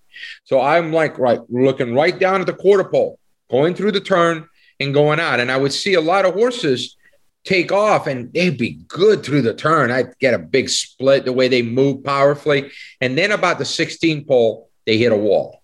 So 0.44 0.60
I'm 0.60 0.92
like 0.92 1.18
right 1.18 1.40
looking 1.48 1.94
right 1.94 2.18
down 2.18 2.40
at 2.40 2.46
the 2.46 2.52
quarter 2.52 2.84
pole, 2.84 3.18
going 3.50 3.74
through 3.74 3.92
the 3.92 4.00
turn 4.00 4.48
and 4.80 4.94
going 4.94 5.20
out. 5.20 5.40
And 5.40 5.50
I 5.50 5.56
would 5.56 5.72
see 5.72 5.94
a 5.94 6.00
lot 6.00 6.24
of 6.24 6.34
horses 6.34 6.96
take 7.44 7.72
off 7.72 8.06
and 8.06 8.32
they'd 8.32 8.58
be 8.58 8.80
good 8.88 9.22
through 9.22 9.42
the 9.42 9.54
turn. 9.54 9.90
I'd 9.90 10.18
get 10.18 10.34
a 10.34 10.38
big 10.38 10.68
split 10.68 11.24
the 11.24 11.32
way 11.32 11.48
they 11.48 11.62
move 11.62 12.04
powerfully. 12.04 12.70
And 13.00 13.16
then 13.16 13.32
about 13.32 13.58
the 13.58 13.64
16 13.64 14.24
pole, 14.24 14.68
they 14.86 14.98
hit 14.98 15.12
a 15.12 15.16
wall. 15.16 15.62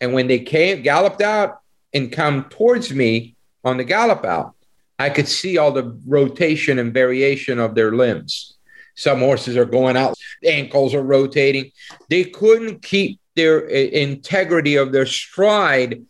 And 0.00 0.12
when 0.12 0.28
they 0.28 0.38
came, 0.40 0.82
galloped 0.82 1.22
out 1.22 1.60
and 1.92 2.12
come 2.12 2.44
towards 2.44 2.92
me 2.92 3.34
on 3.64 3.78
the 3.78 3.84
gallop 3.84 4.24
out, 4.24 4.54
I 4.98 5.10
could 5.10 5.28
see 5.28 5.58
all 5.58 5.72
the 5.72 5.96
rotation 6.06 6.78
and 6.78 6.92
variation 6.92 7.58
of 7.58 7.74
their 7.74 7.92
limbs. 7.92 8.56
Some 8.96 9.20
horses 9.20 9.56
are 9.56 9.64
going 9.64 9.96
out, 9.96 10.16
ankles 10.44 10.92
are 10.92 11.02
rotating. 11.02 11.70
They 12.10 12.24
couldn't 12.24 12.82
keep 12.82 13.20
their 13.36 13.64
uh, 13.64 13.70
integrity 13.70 14.74
of 14.74 14.90
their 14.90 15.06
stride 15.06 16.02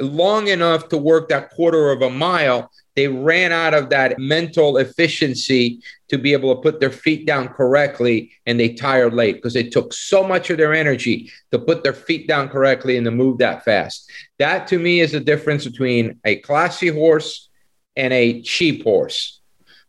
long 0.00 0.48
enough 0.48 0.88
to 0.88 0.98
work 0.98 1.28
that 1.28 1.50
quarter 1.50 1.90
of 1.90 2.02
a 2.02 2.10
mile. 2.10 2.70
They 2.96 3.06
ran 3.06 3.52
out 3.52 3.74
of 3.74 3.90
that 3.90 4.18
mental 4.18 4.78
efficiency 4.78 5.80
to 6.08 6.18
be 6.18 6.32
able 6.32 6.54
to 6.54 6.60
put 6.60 6.80
their 6.80 6.90
feet 6.90 7.26
down 7.26 7.48
correctly 7.48 8.32
and 8.46 8.58
they 8.58 8.70
tired 8.70 9.14
late 9.14 9.36
because 9.36 9.54
it 9.54 9.70
took 9.70 9.92
so 9.92 10.26
much 10.26 10.50
of 10.50 10.56
their 10.56 10.74
energy 10.74 11.30
to 11.52 11.58
put 11.58 11.84
their 11.84 11.92
feet 11.92 12.26
down 12.26 12.48
correctly 12.48 12.96
and 12.96 13.04
to 13.04 13.10
move 13.10 13.38
that 13.38 13.64
fast. 13.64 14.10
That 14.38 14.66
to 14.68 14.78
me 14.78 15.00
is 15.00 15.12
the 15.12 15.20
difference 15.20 15.64
between 15.64 16.18
a 16.24 16.36
classy 16.36 16.88
horse 16.88 17.48
and 17.96 18.12
a 18.12 18.42
cheap 18.42 18.84
horse. 18.84 19.40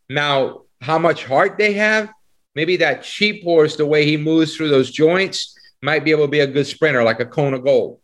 Now, 0.10 0.62
how 0.82 1.00
much 1.00 1.26
heart 1.26 1.58
they 1.58 1.74
have, 1.74 2.10
maybe 2.56 2.78
that 2.78 3.04
cheap 3.04 3.43
horse, 3.43 3.76
the 3.76 3.86
way 3.86 4.06
he 4.06 4.17
moves 4.17 4.56
through 4.56 4.70
those 4.70 4.91
joints, 4.91 5.58
might 5.82 6.04
be 6.04 6.12
able 6.12 6.26
to 6.26 6.32
be 6.32 6.39
a 6.39 6.48
good 6.48 6.67
sprinter 6.67 7.04
like 7.04 7.20
a 7.20 7.26
Kona 7.26 7.60
Gold 7.60 8.00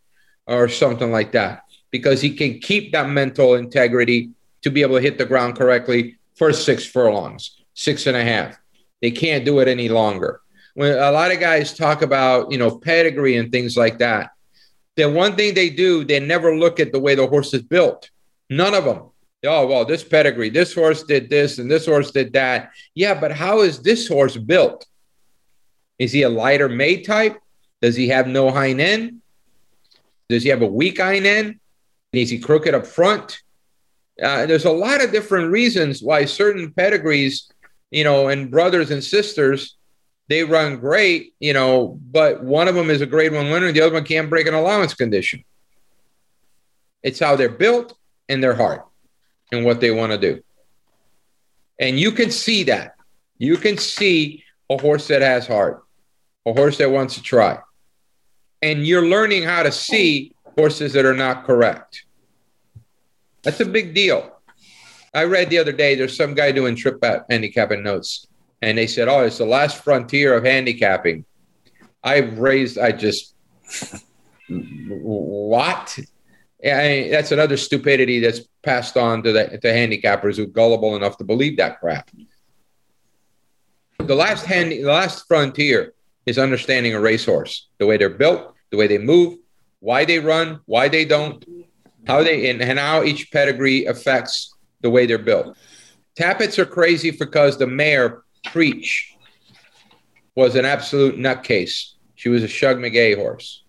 or 0.46 0.68
something 0.68 1.10
like 1.10 1.32
that 1.32 1.62
because 1.90 2.20
he 2.20 2.34
can 2.34 2.58
keep 2.58 2.92
that 2.92 3.08
mental 3.08 3.54
integrity 3.54 4.30
to 4.62 4.70
be 4.70 4.82
able 4.82 4.96
to 4.96 5.02
hit 5.02 5.18
the 5.18 5.24
ground 5.24 5.56
correctly 5.56 6.16
for 6.34 6.52
six 6.52 6.84
furlongs, 6.84 7.60
six 7.74 8.06
and 8.06 8.16
a 8.16 8.24
half. 8.24 8.58
They 9.00 9.10
can't 9.10 9.44
do 9.44 9.60
it 9.60 9.68
any 9.68 9.88
longer. 9.88 10.40
When 10.74 10.96
a 10.96 11.12
lot 11.12 11.30
of 11.30 11.38
guys 11.38 11.76
talk 11.76 12.02
about, 12.02 12.50
you 12.50 12.58
know, 12.58 12.78
pedigree 12.78 13.36
and 13.36 13.52
things 13.52 13.76
like 13.76 13.98
that, 13.98 14.30
the 14.96 15.08
one 15.10 15.36
thing 15.36 15.54
they 15.54 15.70
do, 15.70 16.04
they 16.04 16.20
never 16.20 16.56
look 16.56 16.80
at 16.80 16.92
the 16.92 17.00
way 17.00 17.14
the 17.14 17.26
horse 17.26 17.54
is 17.54 17.62
built. 17.62 18.10
None 18.50 18.74
of 18.74 18.84
them. 18.84 19.10
Oh, 19.44 19.66
well, 19.66 19.84
this 19.84 20.02
pedigree, 20.02 20.48
this 20.48 20.74
horse 20.74 21.02
did 21.02 21.28
this 21.28 21.58
and 21.58 21.70
this 21.70 21.86
horse 21.86 22.10
did 22.10 22.32
that. 22.32 22.70
Yeah, 22.94 23.18
but 23.18 23.32
how 23.32 23.60
is 23.60 23.80
this 23.80 24.08
horse 24.08 24.36
built? 24.36 24.86
Is 25.98 26.12
he 26.12 26.22
a 26.22 26.28
lighter 26.28 26.68
made 26.68 27.04
type? 27.04 27.38
Does 27.82 27.96
he 27.96 28.08
have 28.08 28.26
no 28.26 28.50
hind 28.50 28.80
end? 28.80 29.20
Does 30.28 30.42
he 30.42 30.48
have 30.48 30.62
a 30.62 30.66
weak 30.66 31.00
hind 31.00 31.26
end? 31.26 31.60
Is 32.12 32.30
he 32.30 32.38
crooked 32.38 32.74
up 32.74 32.86
front? 32.86 33.40
Uh, 34.22 34.46
there's 34.46 34.64
a 34.64 34.70
lot 34.70 35.02
of 35.02 35.12
different 35.12 35.50
reasons 35.50 36.02
why 36.02 36.24
certain 36.24 36.72
pedigrees, 36.72 37.50
you 37.90 38.04
know, 38.04 38.28
and 38.28 38.50
brothers 38.50 38.90
and 38.90 39.02
sisters, 39.02 39.76
they 40.28 40.44
run 40.44 40.78
great, 40.78 41.34
you 41.40 41.52
know, 41.52 41.98
but 42.10 42.42
one 42.42 42.68
of 42.68 42.74
them 42.74 42.88
is 42.88 43.02
a 43.02 43.06
grade 43.06 43.32
one 43.32 43.50
winner, 43.50 43.66
and 43.66 43.76
the 43.76 43.80
other 43.80 43.92
one 43.92 44.04
can't 44.04 44.30
break 44.30 44.46
an 44.46 44.54
allowance 44.54 44.94
condition. 44.94 45.44
It's 47.02 47.18
how 47.18 47.36
they're 47.36 47.50
built 47.50 47.98
and 48.28 48.42
their 48.42 48.54
heart 48.54 48.86
and 49.52 49.64
what 49.64 49.80
they 49.80 49.90
want 49.90 50.12
to 50.12 50.18
do. 50.18 50.42
And 51.78 51.98
you 51.98 52.12
can 52.12 52.30
see 52.30 52.64
that. 52.64 52.94
You 53.38 53.56
can 53.56 53.78
see 53.78 54.44
a 54.70 54.78
horse 54.78 55.08
that 55.08 55.22
has 55.22 55.46
heart, 55.46 55.84
a 56.46 56.52
horse 56.52 56.78
that 56.78 56.90
wants 56.90 57.14
to 57.14 57.22
try. 57.22 57.58
And 58.62 58.86
you're 58.86 59.06
learning 59.06 59.42
how 59.42 59.62
to 59.62 59.72
see 59.72 60.34
horses 60.56 60.92
that 60.94 61.04
are 61.04 61.14
not 61.14 61.44
correct. 61.44 62.04
That's 63.42 63.60
a 63.60 63.66
big 63.66 63.94
deal. 63.94 64.30
I 65.12 65.24
read 65.24 65.50
the 65.50 65.58
other 65.58 65.72
day 65.72 65.94
there's 65.94 66.16
some 66.16 66.34
guy 66.34 66.50
doing 66.50 66.74
trip 66.74 67.02
at 67.04 67.26
handicapping 67.30 67.82
notes, 67.82 68.26
and 68.62 68.76
they 68.76 68.86
said, 68.86 69.06
Oh, 69.06 69.20
it's 69.20 69.38
the 69.38 69.46
last 69.46 69.84
frontier 69.84 70.34
of 70.34 70.44
handicapping. 70.44 71.24
I've 72.02 72.38
raised, 72.38 72.78
I 72.78 72.92
just, 72.92 73.34
what? 74.48 75.98
I 76.64 76.88
mean, 76.88 77.10
that's 77.10 77.30
another 77.30 77.56
stupidity 77.56 78.20
that's 78.20 78.40
passed 78.62 78.96
on 78.96 79.22
to 79.24 79.32
the 79.32 79.58
to 79.58 79.68
handicappers 79.68 80.36
who 80.36 80.44
are 80.44 80.46
gullible 80.46 80.96
enough 80.96 81.18
to 81.18 81.24
believe 81.24 81.58
that 81.58 81.78
crap. 81.80 82.10
The 83.98 84.14
last 84.14 84.46
hand, 84.46 84.72
the 84.72 84.84
last 84.84 85.26
frontier 85.28 85.92
is 86.26 86.38
understanding 86.38 86.94
a 86.94 87.00
racehorse, 87.00 87.68
the 87.78 87.86
way 87.86 87.96
they're 87.96 88.08
built, 88.08 88.54
the 88.70 88.76
way 88.76 88.86
they 88.86 88.98
move, 88.98 89.38
why 89.80 90.04
they 90.04 90.18
run, 90.18 90.60
why 90.64 90.88
they 90.88 91.04
don't, 91.04 91.44
how 92.06 92.22
they 92.22 92.48
and, 92.48 92.62
and 92.62 92.78
how 92.78 93.02
each 93.02 93.30
pedigree 93.30 93.84
affects 93.84 94.54
the 94.80 94.90
way 94.90 95.04
they're 95.06 95.18
built. 95.18 95.56
Tapits 96.16 96.58
are 96.58 96.66
crazy 96.66 97.10
because 97.10 97.58
the 97.58 97.66
mare 97.66 98.22
Preach 98.46 99.16
was 100.34 100.54
an 100.54 100.64
absolute 100.64 101.16
nutcase. 101.16 101.92
She 102.14 102.28
was 102.28 102.42
a 102.42 102.48
Shug 102.48 102.78
McGaughey 102.78 103.16
horse. 103.16 103.63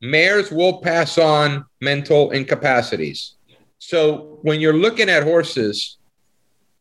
Mares 0.00 0.50
will 0.50 0.80
pass 0.80 1.18
on 1.18 1.64
mental 1.80 2.30
incapacities. 2.30 3.34
So 3.78 4.38
when 4.42 4.60
you're 4.60 4.72
looking 4.72 5.08
at 5.08 5.22
horses, 5.22 5.98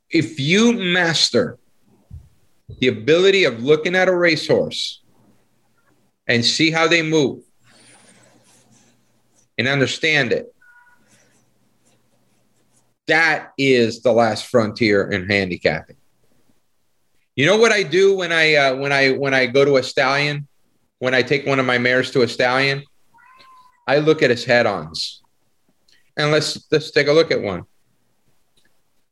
if 0.10 0.40
you 0.40 0.74
master 0.74 1.58
the 2.80 2.88
ability 2.88 3.44
of 3.44 3.64
looking 3.64 3.96
at 3.96 4.08
a 4.08 4.16
racehorse 4.16 5.02
and 6.28 6.46
see 6.46 6.72
how 6.72 6.88
they 6.88 7.02
move 7.02 7.44
and 9.58 9.68
understand 9.68 10.32
it, 10.32 10.54
that 13.08 13.52
is 13.58 14.02
the 14.02 14.12
last 14.12 14.46
frontier 14.46 15.12
in 15.12 15.28
handicapping. 15.28 15.98
You 17.36 17.46
know 17.46 17.58
what 17.58 17.72
I 17.72 17.84
do 17.84 18.18
when 18.18 18.32
I 18.32 18.56
uh, 18.56 18.76
when 18.76 18.92
I 18.92 19.12
when 19.12 19.34
I 19.34 19.46
go 19.46 19.66
to 19.66 19.78
a 19.78 19.84
stallion, 19.84 20.48
when 21.00 21.16
I 21.16 21.22
take 21.22 21.46
one 21.46 21.60
of 21.60 21.66
my 21.66 21.78
mares 21.78 22.12
to 22.12 22.22
a 22.22 22.28
stallion, 22.28 22.84
I 23.90 23.98
look 23.98 24.22
at 24.22 24.30
his 24.30 24.46
head-ons, 24.46 25.24
and 26.16 26.32
let's 26.32 26.68
let's 26.72 26.92
take 26.92 27.08
a 27.08 27.12
look 27.12 27.32
at 27.32 27.42
one. 27.42 27.64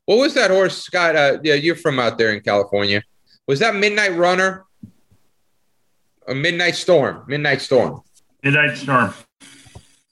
What 0.05 0.19
was 0.19 0.35
that 0.35 0.51
horse, 0.51 0.77
Scott? 0.77 1.15
Uh, 1.15 1.39
yeah, 1.43 1.55
you're 1.55 1.75
from 1.75 1.99
out 1.99 2.19
there 2.19 2.31
in 2.31 2.41
California. 2.41 3.01
Was 3.47 3.57
that 3.61 3.73
Midnight 3.73 4.15
Runner? 4.15 4.65
A 6.27 6.35
Midnight 6.35 6.75
Storm? 6.75 7.23
Midnight 7.27 7.61
Storm. 7.61 8.01
Midnight 8.43 8.77
Storm. 8.77 9.15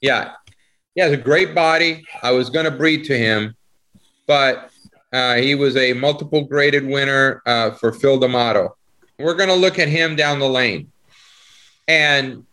Yeah, 0.00 0.32
he 0.96 1.00
has 1.00 1.12
a 1.12 1.16
great 1.16 1.54
body. 1.54 2.04
I 2.20 2.32
was 2.32 2.50
going 2.50 2.64
to 2.64 2.72
breed 2.72 3.04
to 3.04 3.16
him, 3.16 3.54
but 4.26 4.70
uh, 5.12 5.36
he 5.36 5.54
was 5.54 5.76
a 5.76 5.92
multiple 5.92 6.42
graded 6.42 6.84
winner 6.84 7.40
uh, 7.46 7.70
for 7.70 7.92
Phil 7.92 8.18
D'Amato. 8.18 8.76
We're 9.16 9.36
going 9.36 9.48
to 9.48 9.54
look 9.54 9.78
at 9.78 9.86
him 9.86 10.16
down 10.16 10.40
the 10.40 10.48
lane. 10.48 10.90
And 11.86 12.44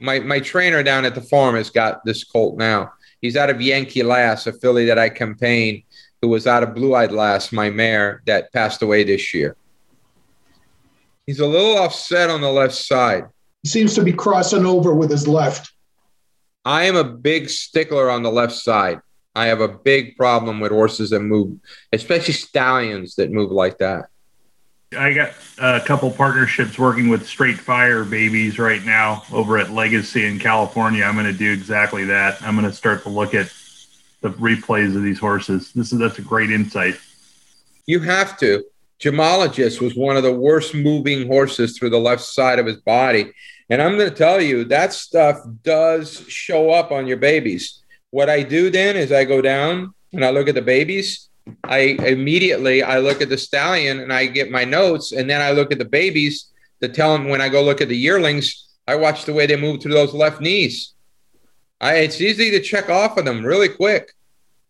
my, 0.00 0.20
my 0.20 0.40
trainer 0.40 0.82
down 0.82 1.04
at 1.04 1.14
the 1.14 1.20
farm 1.20 1.54
has 1.54 1.70
got 1.70 2.04
this 2.04 2.24
colt 2.24 2.58
now. 2.58 2.92
He's 3.20 3.36
out 3.36 3.50
of 3.50 3.60
Yankee 3.60 4.02
Lass, 4.02 4.46
a 4.46 4.52
filly 4.52 4.86
that 4.86 4.98
I 4.98 5.08
campaigned, 5.08 5.82
who 6.20 6.28
was 6.28 6.46
out 6.46 6.62
of 6.62 6.74
Blue 6.74 6.94
Eyed 6.94 7.12
Lass, 7.12 7.52
my 7.52 7.70
mare 7.70 8.22
that 8.26 8.52
passed 8.52 8.82
away 8.82 9.04
this 9.04 9.32
year. 9.32 9.56
He's 11.26 11.40
a 11.40 11.46
little 11.46 11.78
offset 11.78 12.30
on 12.30 12.40
the 12.40 12.50
left 12.50 12.74
side. 12.74 13.24
He 13.62 13.68
seems 13.68 13.94
to 13.94 14.02
be 14.02 14.12
crossing 14.12 14.64
over 14.64 14.94
with 14.94 15.10
his 15.10 15.26
left. 15.26 15.72
I 16.64 16.84
am 16.84 16.96
a 16.96 17.04
big 17.04 17.48
stickler 17.48 18.10
on 18.10 18.22
the 18.22 18.30
left 18.30 18.54
side. 18.54 19.00
I 19.34 19.46
have 19.46 19.60
a 19.60 19.68
big 19.68 20.16
problem 20.16 20.60
with 20.60 20.72
horses 20.72 21.10
that 21.10 21.20
move, 21.20 21.58
especially 21.92 22.34
stallions 22.34 23.16
that 23.16 23.30
move 23.30 23.50
like 23.50 23.78
that. 23.78 24.06
I 24.92 25.12
got 25.12 25.32
a 25.58 25.80
couple 25.80 26.10
partnerships 26.12 26.78
working 26.78 27.08
with 27.08 27.26
Straight 27.26 27.58
Fire 27.58 28.04
babies 28.04 28.58
right 28.58 28.84
now 28.84 29.24
over 29.32 29.58
at 29.58 29.70
Legacy 29.70 30.24
in 30.24 30.38
California. 30.38 31.02
I'm 31.02 31.14
going 31.14 31.26
to 31.26 31.32
do 31.32 31.52
exactly 31.52 32.04
that. 32.04 32.40
I'm 32.42 32.54
going 32.54 32.70
to 32.70 32.76
start 32.76 33.02
to 33.02 33.08
look 33.08 33.34
at 33.34 33.52
the 34.20 34.28
replays 34.30 34.94
of 34.94 35.02
these 35.02 35.18
horses. 35.18 35.72
This 35.72 35.92
is 35.92 35.98
that's 35.98 36.18
a 36.20 36.22
great 36.22 36.52
insight. 36.52 36.94
You 37.86 37.98
have 38.00 38.38
to. 38.38 38.64
Gemologist 39.00 39.80
was 39.80 39.96
one 39.96 40.16
of 40.16 40.22
the 40.22 40.32
worst 40.32 40.72
moving 40.74 41.26
horses 41.26 41.76
through 41.76 41.90
the 41.90 41.98
left 41.98 42.22
side 42.22 42.58
of 42.60 42.66
his 42.66 42.76
body. 42.76 43.32
And 43.68 43.82
I'm 43.82 43.96
going 43.96 44.08
to 44.08 44.14
tell 44.14 44.40
you 44.40 44.64
that 44.66 44.92
stuff 44.92 45.38
does 45.64 46.24
show 46.28 46.70
up 46.70 46.92
on 46.92 47.08
your 47.08 47.16
babies. 47.16 47.82
What 48.10 48.30
I 48.30 48.44
do 48.44 48.70
then 48.70 48.96
is 48.96 49.10
I 49.10 49.24
go 49.24 49.42
down 49.42 49.94
and 50.12 50.24
I 50.24 50.30
look 50.30 50.48
at 50.48 50.54
the 50.54 50.62
babies. 50.62 51.28
I 51.64 51.96
immediately 52.04 52.82
I 52.82 52.98
look 52.98 53.20
at 53.20 53.28
the 53.28 53.38
stallion 53.38 54.00
and 54.00 54.12
I 54.12 54.26
get 54.26 54.50
my 54.50 54.64
notes, 54.64 55.12
and 55.12 55.28
then 55.28 55.40
I 55.40 55.52
look 55.52 55.72
at 55.72 55.78
the 55.78 55.84
babies 55.84 56.52
to 56.80 56.88
tell 56.88 57.12
them 57.12 57.28
when 57.28 57.40
I 57.40 57.48
go 57.48 57.62
look 57.62 57.80
at 57.80 57.88
the 57.88 57.96
yearlings. 57.96 58.68
I 58.88 58.96
watch 58.96 59.24
the 59.24 59.32
way 59.32 59.46
they 59.46 59.56
move 59.56 59.82
through 59.82 59.94
those 59.94 60.14
left 60.14 60.40
knees. 60.40 60.94
I, 61.80 61.96
it's 61.96 62.20
easy 62.20 62.50
to 62.52 62.60
check 62.60 62.88
off 62.88 63.18
of 63.18 63.24
them 63.24 63.44
really 63.44 63.68
quick 63.68 64.12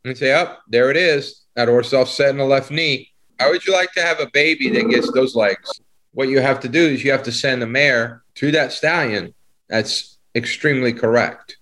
and 0.04 0.16
say, 0.16 0.32
"Up 0.32 0.58
oh, 0.58 0.62
there 0.68 0.90
it 0.90 0.96
is." 0.96 1.42
That 1.54 1.68
horse 1.68 1.92
offset 1.94 2.30
in 2.30 2.38
the 2.38 2.44
left 2.44 2.70
knee. 2.70 3.12
How 3.38 3.50
would 3.50 3.66
you 3.66 3.72
like 3.72 3.92
to 3.92 4.02
have 4.02 4.20
a 4.20 4.30
baby 4.32 4.68
that 4.70 4.90
gets 4.90 5.10
those 5.12 5.34
legs? 5.34 5.80
What 6.12 6.28
you 6.28 6.40
have 6.40 6.60
to 6.60 6.68
do 6.68 6.80
is 6.80 7.04
you 7.04 7.12
have 7.12 7.22
to 7.24 7.32
send 7.32 7.62
the 7.62 7.66
mare 7.66 8.22
to 8.36 8.50
that 8.52 8.72
stallion. 8.72 9.34
That's 9.68 10.18
extremely 10.34 10.92
correct. 10.92 11.56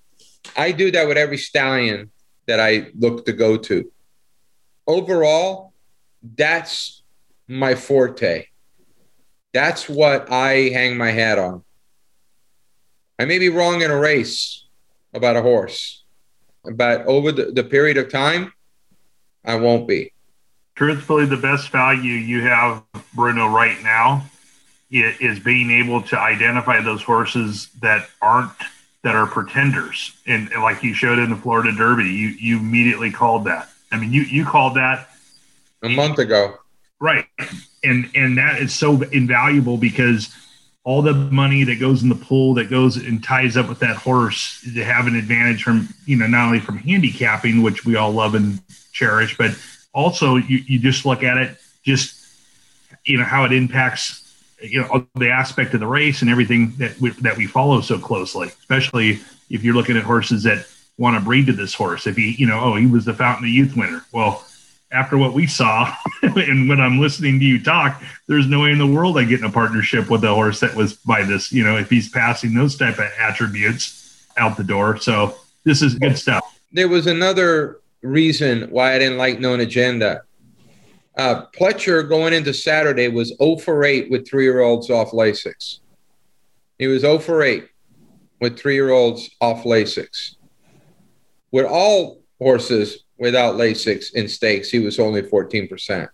I 0.57 0.72
do 0.72 0.90
that 0.90 1.09
with 1.09 1.16
every 1.16 1.38
stallion 1.38 2.11
that 2.46 2.61
I 2.61 2.90
look 2.98 3.27
to 3.27 3.33
go 3.33 3.57
to. 3.57 3.90
Overall, 4.87 5.73
that's 6.23 7.03
my 7.49 7.75
forte. 7.75 8.47
That's 9.53 9.88
what 9.88 10.31
I 10.33 10.70
hang 10.73 10.97
my 10.97 11.11
hat 11.11 11.38
on. 11.38 11.62
I 13.18 13.25
may 13.25 13.38
be 13.38 13.49
wrong 13.49 13.83
in 13.83 13.90
a 13.90 13.99
race 13.99 14.66
about 15.12 15.37
a 15.37 15.42
horse, 15.42 16.03
but 16.64 17.07
over 17.07 17.31
the, 17.31 17.53
the 17.53 17.62
period 17.62 17.97
of 17.97 18.11
time, 18.11 18.53
I 19.44 19.57
won't 19.57 19.87
be. 19.87 20.12
Truthfully, 20.75 21.27
the 21.27 21.37
best 21.37 21.70
value 21.70 22.14
you 22.14 22.42
have, 22.42 22.83
Bruno, 23.14 23.49
right 23.49 23.81
now 23.83 24.27
is 24.90 25.38
being 25.38 25.70
able 25.70 26.03
to 26.03 26.18
identify 26.18 26.81
those 26.81 27.03
horses 27.03 27.68
that 27.81 28.09
aren't 28.20 28.51
that 29.03 29.14
are 29.14 29.27
pretenders. 29.27 30.16
And, 30.27 30.51
and 30.53 30.62
like 30.62 30.83
you 30.83 30.94
showed 30.94 31.18
in 31.18 31.31
the 31.31 31.37
Florida 31.37 31.73
Derby, 31.73 32.05
you 32.05 32.29
you 32.29 32.59
immediately 32.59 33.11
called 33.11 33.44
that. 33.44 33.68
I 33.90 33.99
mean, 33.99 34.12
you 34.12 34.23
you 34.23 34.44
called 34.44 34.77
that 34.77 35.09
a 35.83 35.88
month 35.88 36.18
ago, 36.18 36.59
right? 37.01 37.27
And 37.83 38.11
and 38.14 38.38
that 38.38 38.61
is 38.61 38.75
so 38.75 39.03
invaluable 39.03 39.77
because 39.77 40.35
all 40.85 41.01
the 41.01 41.14
money 41.14 41.64
that 41.64 41.81
goes 41.81 42.03
in 42.03 42.11
the 42.11 42.14
pool 42.14 42.55
that 42.55 42.68
goes 42.68 42.97
and 42.99 43.25
ties 43.25 43.57
up 43.57 43.68
with 43.68 43.79
that 43.79 43.97
horse 43.97 44.61
to 44.75 44.85
have 44.85 45.07
an 45.07 45.16
advantage 45.16 45.62
from 45.62 45.88
you 46.07 46.16
know 46.16 46.27
not 46.27 46.47
only 46.47 46.61
from 46.61 46.79
handicapping, 46.79 47.62
which 47.62 47.85
we 47.85 47.97
all 47.97 48.12
love 48.12 48.35
and 48.35 48.61
cherish, 48.92 49.37
but 49.37 49.53
also 49.92 50.37
you, 50.37 50.59
you 50.66 50.79
just 50.79 51.07
look 51.07 51.23
at 51.23 51.37
it 51.38 51.57
just 51.85 52.20
you 53.05 53.18
know 53.18 53.25
how 53.25 53.44
it 53.44 53.53
impacts 53.53 54.20
you 54.61 54.81
know 54.81 55.07
the 55.14 55.31
aspect 55.31 55.75
of 55.75 55.81
the 55.81 55.87
race 55.87 56.23
and 56.23 56.31
everything 56.31 56.73
that 56.79 56.99
we, 57.01 57.11
that 57.11 57.37
we 57.37 57.47
follow 57.47 57.81
so 57.81 57.99
closely, 57.99 58.49
especially 58.49 59.20
if 59.51 59.62
you're 59.62 59.75
looking 59.75 59.97
at 59.97 60.05
horses 60.05 60.42
that 60.44 60.66
want 60.99 61.19
to 61.19 61.25
breed 61.25 61.47
to 61.47 61.53
this 61.53 61.75
horse. 61.75 62.07
If 62.07 62.17
he, 62.17 62.33
you 62.39 62.47
know, 62.47 62.61
oh, 62.61 62.77
he 62.77 62.87
was 62.87 63.05
the 63.05 63.15
Fountain 63.15 63.45
of 63.45 63.51
Youth 63.51 63.77
winner. 63.77 64.05
Well, 64.13 64.45
after 64.93 65.19
what 65.19 65.33
we 65.33 65.47
saw, 65.47 65.93
and 66.23 66.69
when 66.69 66.81
I'm 66.81 67.01
listening 67.01 67.41
to 67.41 67.45
you 67.45 67.63
talk, 67.63 68.03
there's 68.29 68.47
no 68.47 68.61
way 68.63 68.71
in 68.71 68.79
the 68.79 68.87
world 68.87 69.19
I 69.19 69.25
get 69.25 69.41
in 69.41 69.47
a 69.47 69.51
partnership 69.51 70.09
with 70.09 70.25
a 70.25 70.33
horse 70.33 70.61
that 70.61 70.75
was 70.75 70.95
by 70.95 71.23
this. 71.25 71.53
You 71.53 71.65
know, 71.65 71.77
if 71.77 71.91
he's 71.91 72.09
passing 72.09 72.55
those 72.55 72.77
type 72.77 72.99
of 72.99 73.11
attributes 73.19 74.27
out 74.37 74.57
the 74.57 74.65
door. 74.65 74.99
So 74.99 75.37
this 75.65 75.83
is 75.83 75.95
good 75.95 76.19
stuff. 76.19 76.45
There 76.73 76.89
was 76.89 77.07
another 77.07 77.81
reason 78.03 78.69
why 78.71 78.95
I 78.95 78.99
didn't 78.99 79.19
like 79.19 79.41
Known 79.41 79.61
Agenda 79.61 80.23
uh, 81.17 81.47
Pletcher 81.57 82.09
going 82.09 82.33
into 82.33 82.53
Saturday 82.53 83.09
was 83.09 83.35
0 83.39 83.57
for 83.57 83.85
8 83.85 84.11
with 84.11 84.27
three 84.27 84.45
year 84.45 84.61
olds 84.61 84.91
off 84.91 85.13
Lasix. 85.13 85.79
He 86.79 86.87
was 86.87 87.03
0 87.03 87.19
for 87.19 87.43
8 87.43 87.69
with 88.41 88.59
three 88.59 88.75
year 88.75 88.91
olds 88.91 89.31
off 89.41 89.63
Lasix. 89.65 90.37
With 91.55 91.67
all 91.67 92.21
horses 92.40 93.05
without 93.17 93.55
Lasix 93.55 94.12
in 94.12 94.27
stakes, 94.27 94.71
he 94.71 94.81
was 94.81 94.99
only 94.99 95.23
14%. 95.23 96.09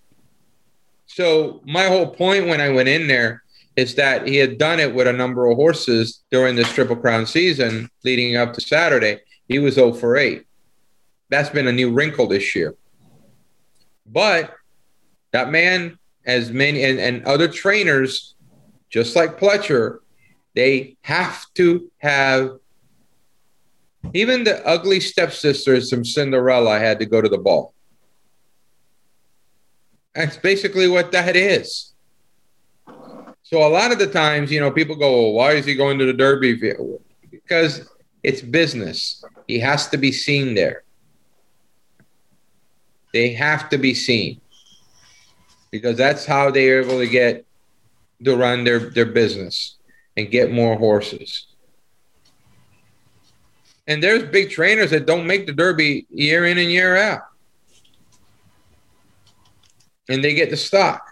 So, 1.06 1.62
my 1.64 1.86
whole 1.86 2.08
point 2.08 2.46
when 2.46 2.60
I 2.60 2.68
went 2.68 2.90
in 2.90 3.06
there 3.06 3.42
is 3.74 3.94
that 3.94 4.28
he 4.28 4.36
had 4.36 4.58
done 4.58 4.78
it 4.78 4.94
with 4.94 5.06
a 5.06 5.14
number 5.14 5.46
of 5.46 5.56
horses 5.56 6.24
during 6.30 6.56
this 6.56 6.70
Triple 6.74 6.94
Crown 6.94 7.24
season 7.24 7.88
leading 8.04 8.36
up 8.36 8.52
to 8.52 8.60
Saturday. 8.60 9.20
He 9.48 9.58
was 9.58 9.76
0 9.76 9.94
for 9.94 10.18
8. 10.18 10.44
That's 11.30 11.48
been 11.48 11.68
a 11.68 11.72
new 11.72 11.90
wrinkle 11.90 12.26
this 12.26 12.54
year. 12.54 12.74
But 14.04 14.52
that 15.30 15.50
man 15.50 15.98
as 16.26 16.50
many 16.50 16.84
and, 16.84 17.00
and 17.00 17.24
other 17.24 17.48
trainers, 17.48 18.34
just 18.90 19.16
like 19.16 19.40
Pletcher, 19.40 20.00
they 20.54 20.98
have 21.00 21.46
to 21.54 21.90
have 21.96 22.58
even 24.14 24.44
the 24.44 24.66
ugly 24.66 25.00
stepsisters 25.00 25.90
from 25.90 26.04
Cinderella 26.04 26.78
had 26.78 26.98
to 26.98 27.06
go 27.06 27.20
to 27.20 27.28
the 27.28 27.38
ball. 27.38 27.74
That's 30.14 30.36
basically 30.36 30.88
what 30.88 31.12
that 31.12 31.36
is. 31.36 31.92
So 33.42 33.66
a 33.66 33.68
lot 33.68 33.92
of 33.92 33.98
the 33.98 34.06
times, 34.06 34.50
you 34.50 34.60
know, 34.60 34.70
people 34.70 34.96
go, 34.96 35.10
well, 35.12 35.32
why 35.32 35.52
is 35.52 35.66
he 35.66 35.74
going 35.74 35.98
to 35.98 36.06
the 36.06 36.12
Derby? 36.12 36.54
Because 37.30 37.88
it's 38.22 38.40
business. 38.40 39.24
He 39.46 39.58
has 39.58 39.88
to 39.88 39.98
be 39.98 40.12
seen 40.12 40.54
there. 40.54 40.84
They 43.12 43.32
have 43.32 43.68
to 43.70 43.78
be 43.78 43.94
seen 43.94 44.40
because 45.70 45.96
that's 45.96 46.24
how 46.24 46.50
they're 46.50 46.82
able 46.82 46.98
to 46.98 47.08
get 47.08 47.44
to 48.24 48.36
run 48.36 48.64
their, 48.64 48.78
their 48.78 49.06
business 49.06 49.76
and 50.16 50.30
get 50.30 50.52
more 50.52 50.76
horses. 50.76 51.46
And 53.90 54.00
there's 54.00 54.22
big 54.22 54.50
trainers 54.50 54.92
that 54.92 55.04
don't 55.04 55.26
make 55.26 55.46
the 55.46 55.52
Derby 55.52 56.06
year 56.10 56.46
in 56.46 56.58
and 56.58 56.70
year 56.70 56.96
out. 56.96 57.22
And 60.08 60.22
they 60.22 60.32
get 60.32 60.48
the 60.48 60.56
stock. 60.56 61.02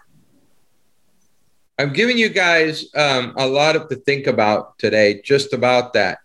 I've 1.77 1.93
given 1.93 2.17
you 2.17 2.29
guys 2.29 2.85
um, 2.95 3.33
a 3.35 3.45
lot 3.45 3.75
of 3.75 3.89
to 3.89 3.97
think 3.97 4.27
about 4.27 4.79
today, 4.79 5.21
just 5.25 5.51
about 5.51 5.91
that. 5.91 6.19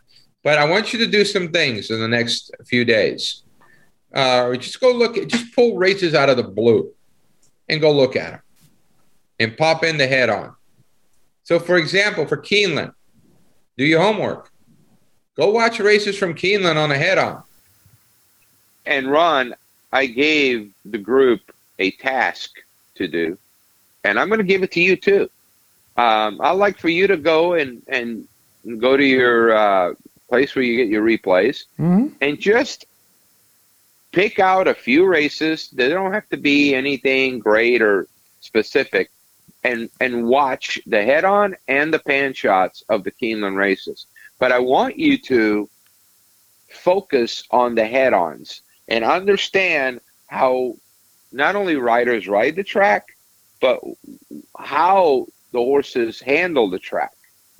But 0.45 0.59
I 0.59 0.65
want 0.67 0.93
you 0.93 1.01
to 1.01 1.09
do 1.09 1.25
some 1.25 1.51
things 1.51 1.91
in 1.91 1.99
the 1.99 2.07
next 2.07 2.53
few 2.65 2.85
days. 2.85 3.43
Uh, 4.15 4.55
just 4.55 4.81
go 4.81 4.93
look 4.93 5.19
at, 5.19 5.27
just 5.27 5.53
pull 5.57 5.77
races 5.77 6.15
out 6.15 6.31
of 6.31 6.37
the 6.37 6.45
blue 6.45 6.93
and 7.69 7.81
go 7.81 7.91
look 7.91 8.15
at 8.15 8.31
them 8.31 8.43
and 9.41 9.57
pop 9.57 9.83
in 9.83 9.99
the 9.99 10.07
head 10.07 10.31
on. 10.31 10.55
So, 11.43 11.59
for 11.59 11.79
example, 11.79 12.29
for 12.29 12.37
Keeneland, 12.37 12.95
do 13.77 13.85
your 13.85 14.03
homework. 14.03 14.53
Go 15.37 15.51
watch 15.51 15.81
races 15.81 16.17
from 16.17 16.35
Keeneland 16.35 16.77
on 16.77 16.91
a 16.93 16.97
head 16.99 17.19
on. 17.19 17.43
And 18.87 19.11
Ron, 19.11 19.55
I 19.93 20.07
gave 20.07 20.73
the 20.85 20.99
group 20.99 21.41
a 21.79 21.91
task 21.93 22.51
to 22.97 23.09
do, 23.09 23.37
and 24.05 24.19
I'm 24.19 24.29
going 24.29 24.39
to 24.39 24.45
give 24.45 24.63
it 24.63 24.73
to 24.73 24.81
you 24.81 24.97
too. 24.97 25.29
Um, 25.97 26.41
I'd 26.41 26.53
like 26.53 26.79
for 26.79 26.89
you 26.89 27.07
to 27.09 27.17
go 27.17 27.55
and, 27.55 27.83
and 27.89 28.29
go 28.79 28.97
to 28.97 29.05
your 29.05 29.57
uh, 29.57 29.95
place 30.29 30.55
where 30.55 30.65
you 30.65 30.77
get 30.77 30.89
your 30.89 31.05
replays 31.05 31.65
Mm-hmm. 31.79 32.09
and 32.21 32.39
just 32.39 32.85
pick 34.13 34.39
out 34.39 34.69
a 34.69 34.75
few 34.75 35.07
races. 35.07 35.69
They 35.71 35.89
don't 35.89 36.13
have 36.13 36.29
to 36.29 36.37
be 36.37 36.75
anything 36.75 37.39
great 37.41 37.83
or 37.83 38.07
specific, 38.41 39.11
and 39.65 39.89
and 40.01 40.27
watch 40.27 40.81
the 40.87 41.03
head 41.03 41.25
on 41.25 41.57
and 41.67 41.93
the 41.93 41.99
pan 41.99 42.35
shots 42.35 42.85
of 42.89 43.03
the 43.05 43.11
Keeneland 43.11 43.57
races. 43.57 44.07
But 44.45 44.53
I 44.53 44.59
want 44.59 44.99
you 44.99 45.17
to 45.33 45.71
focus 46.69 47.45
on 47.51 47.75
the 47.75 47.87
head 47.87 48.13
ons 48.13 48.61
and 48.89 49.03
understand 49.03 50.03
how 50.27 50.75
not 51.33 51.57
only 51.57 51.77
riders 51.77 52.29
ride 52.29 52.55
the 52.55 52.63
track, 52.63 53.07
but 53.63 53.81
how 54.55 55.29
the 55.53 55.61
horses 55.61 56.21
handle 56.21 56.69
the 56.69 56.79
track 56.79 57.13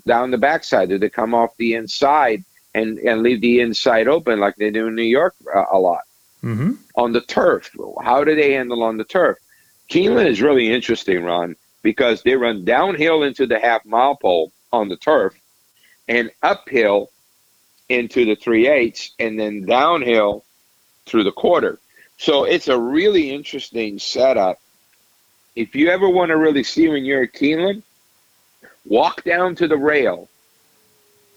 down 0.05 0.29
the 0.29 0.37
backside. 0.37 0.89
Do 0.89 0.99
they 0.99 1.09
come 1.09 1.33
off 1.33 1.57
the 1.57 1.73
inside 1.73 2.43
and, 2.75 2.99
and 2.99 3.23
leave 3.23 3.41
the 3.41 3.61
inside 3.61 4.07
open 4.07 4.39
like 4.39 4.55
they 4.57 4.69
do 4.69 4.85
in 4.85 4.93
New 4.93 5.01
York 5.01 5.33
uh, 5.55 5.65
a 5.71 5.79
lot? 5.79 6.03
Mm-hmm. 6.43 6.73
on 6.97 7.13
the 7.13 7.21
turf. 7.21 7.71
How 8.03 8.23
do 8.23 8.35
they 8.35 8.53
handle 8.53 8.83
on 8.83 8.97
the 8.97 9.05
turf? 9.05 9.39
Keeneland 9.89 10.27
is 10.27 10.39
really 10.39 10.71
interesting, 10.71 11.23
Ron, 11.23 11.55
because 11.81 12.21
they 12.21 12.35
run 12.35 12.63
downhill 12.63 13.23
into 13.23 13.47
the 13.47 13.57
half 13.57 13.83
mile 13.85 14.17
pole 14.17 14.51
on 14.71 14.87
the 14.87 14.97
turf 14.97 15.33
and 16.07 16.31
uphill 16.41 17.09
into 17.89 18.25
the 18.25 18.35
three 18.35 18.67
eighths 18.67 19.11
and 19.19 19.39
then 19.39 19.65
downhill 19.65 20.43
through 21.05 21.23
the 21.23 21.31
quarter. 21.31 21.79
So 22.17 22.45
it's 22.45 22.67
a 22.67 22.79
really 22.79 23.31
interesting 23.31 23.99
setup. 23.99 24.59
If 25.55 25.75
you 25.75 25.89
ever 25.89 26.09
want 26.09 26.29
to 26.29 26.37
really 26.37 26.63
see 26.63 26.87
when 26.87 27.05
you're 27.05 27.23
at 27.23 27.33
Keeneland, 27.33 27.83
walk 28.85 29.23
down 29.23 29.55
to 29.55 29.67
the 29.67 29.77
rail 29.77 30.29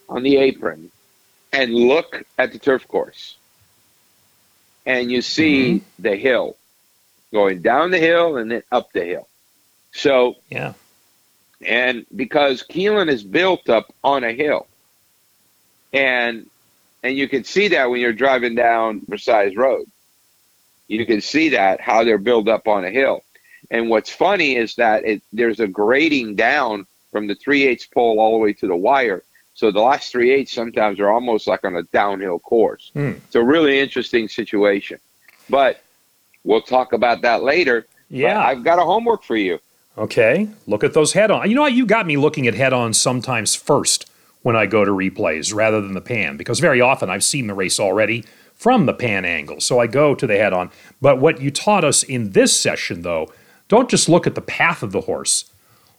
on 0.08 0.22
the 0.22 0.36
apron 0.36 0.90
and 1.52 1.74
look 1.74 2.24
at 2.36 2.52
the 2.52 2.58
turf 2.58 2.86
course 2.88 3.36
and 4.88 5.10
you 5.10 5.20
see 5.22 5.74
mm-hmm. 5.74 6.02
the 6.02 6.16
hill 6.16 6.56
going 7.32 7.60
down 7.60 7.90
the 7.90 7.98
hill 7.98 8.38
and 8.38 8.50
then 8.50 8.62
up 8.72 8.90
the 8.92 9.04
hill. 9.04 9.28
So, 9.92 10.36
Yeah. 10.48 10.72
And 11.64 12.06
because 12.14 12.62
Keeneland 12.62 13.10
is 13.10 13.24
built 13.24 13.68
up 13.68 13.92
on 14.04 14.24
a 14.24 14.32
hill, 14.32 14.66
and 15.92 16.46
and 17.02 17.16
you 17.16 17.28
can 17.28 17.44
see 17.44 17.68
that 17.68 17.90
when 17.90 18.00
you're 18.00 18.12
driving 18.12 18.54
down 18.54 19.02
Versailles 19.08 19.54
Road, 19.56 19.86
you 20.88 21.04
can 21.06 21.20
see 21.20 21.50
that 21.50 21.80
how 21.80 22.04
they're 22.04 22.18
built 22.18 22.48
up 22.48 22.68
on 22.68 22.84
a 22.84 22.90
hill. 22.90 23.22
And 23.70 23.90
what's 23.90 24.10
funny 24.10 24.56
is 24.56 24.76
that 24.76 25.04
it, 25.04 25.22
there's 25.32 25.60
a 25.60 25.66
grading 25.66 26.36
down 26.36 26.86
from 27.12 27.26
the 27.26 27.34
three 27.34 27.66
eighths 27.66 27.86
pole 27.86 28.18
all 28.20 28.32
the 28.32 28.38
way 28.38 28.52
to 28.54 28.66
the 28.66 28.76
wire. 28.76 29.22
So 29.54 29.70
the 29.72 29.80
last 29.80 30.12
three 30.12 30.30
eighths 30.30 30.52
sometimes 30.52 31.00
are 31.00 31.10
almost 31.10 31.46
like 31.48 31.64
on 31.64 31.74
a 31.76 31.82
downhill 31.84 32.38
course. 32.38 32.90
Hmm. 32.94 33.12
It's 33.26 33.34
a 33.34 33.42
really 33.42 33.80
interesting 33.80 34.28
situation. 34.28 35.00
But 35.50 35.80
we'll 36.44 36.62
talk 36.62 36.92
about 36.92 37.22
that 37.22 37.42
later. 37.42 37.86
But 38.10 38.16
Yeah. 38.16 38.40
I've 38.40 38.62
got 38.64 38.78
a 38.78 38.84
homework 38.84 39.22
for 39.24 39.36
you. 39.36 39.58
Okay, 39.98 40.48
look 40.68 40.84
at 40.84 40.94
those 40.94 41.12
head 41.14 41.32
on. 41.32 41.48
You 41.50 41.56
know 41.56 41.62
what? 41.62 41.72
You 41.72 41.84
got 41.84 42.06
me 42.06 42.16
looking 42.16 42.46
at 42.46 42.54
head 42.54 42.72
on 42.72 42.94
sometimes 42.94 43.56
first 43.56 44.08
when 44.42 44.54
I 44.54 44.64
go 44.64 44.84
to 44.84 44.92
replays 44.92 45.52
rather 45.52 45.80
than 45.80 45.94
the 45.94 46.00
pan 46.00 46.36
because 46.36 46.60
very 46.60 46.80
often 46.80 47.10
I've 47.10 47.24
seen 47.24 47.48
the 47.48 47.54
race 47.54 47.80
already 47.80 48.24
from 48.54 48.86
the 48.86 48.94
pan 48.94 49.24
angle. 49.24 49.60
So 49.60 49.80
I 49.80 49.88
go 49.88 50.14
to 50.14 50.26
the 50.26 50.36
head 50.36 50.52
on. 50.52 50.70
But 51.00 51.18
what 51.18 51.40
you 51.40 51.50
taught 51.50 51.84
us 51.84 52.04
in 52.04 52.30
this 52.30 52.58
session, 52.58 53.02
though, 53.02 53.32
don't 53.66 53.90
just 53.90 54.08
look 54.08 54.24
at 54.24 54.36
the 54.36 54.40
path 54.40 54.84
of 54.84 54.92
the 54.92 55.02
horse. 55.02 55.50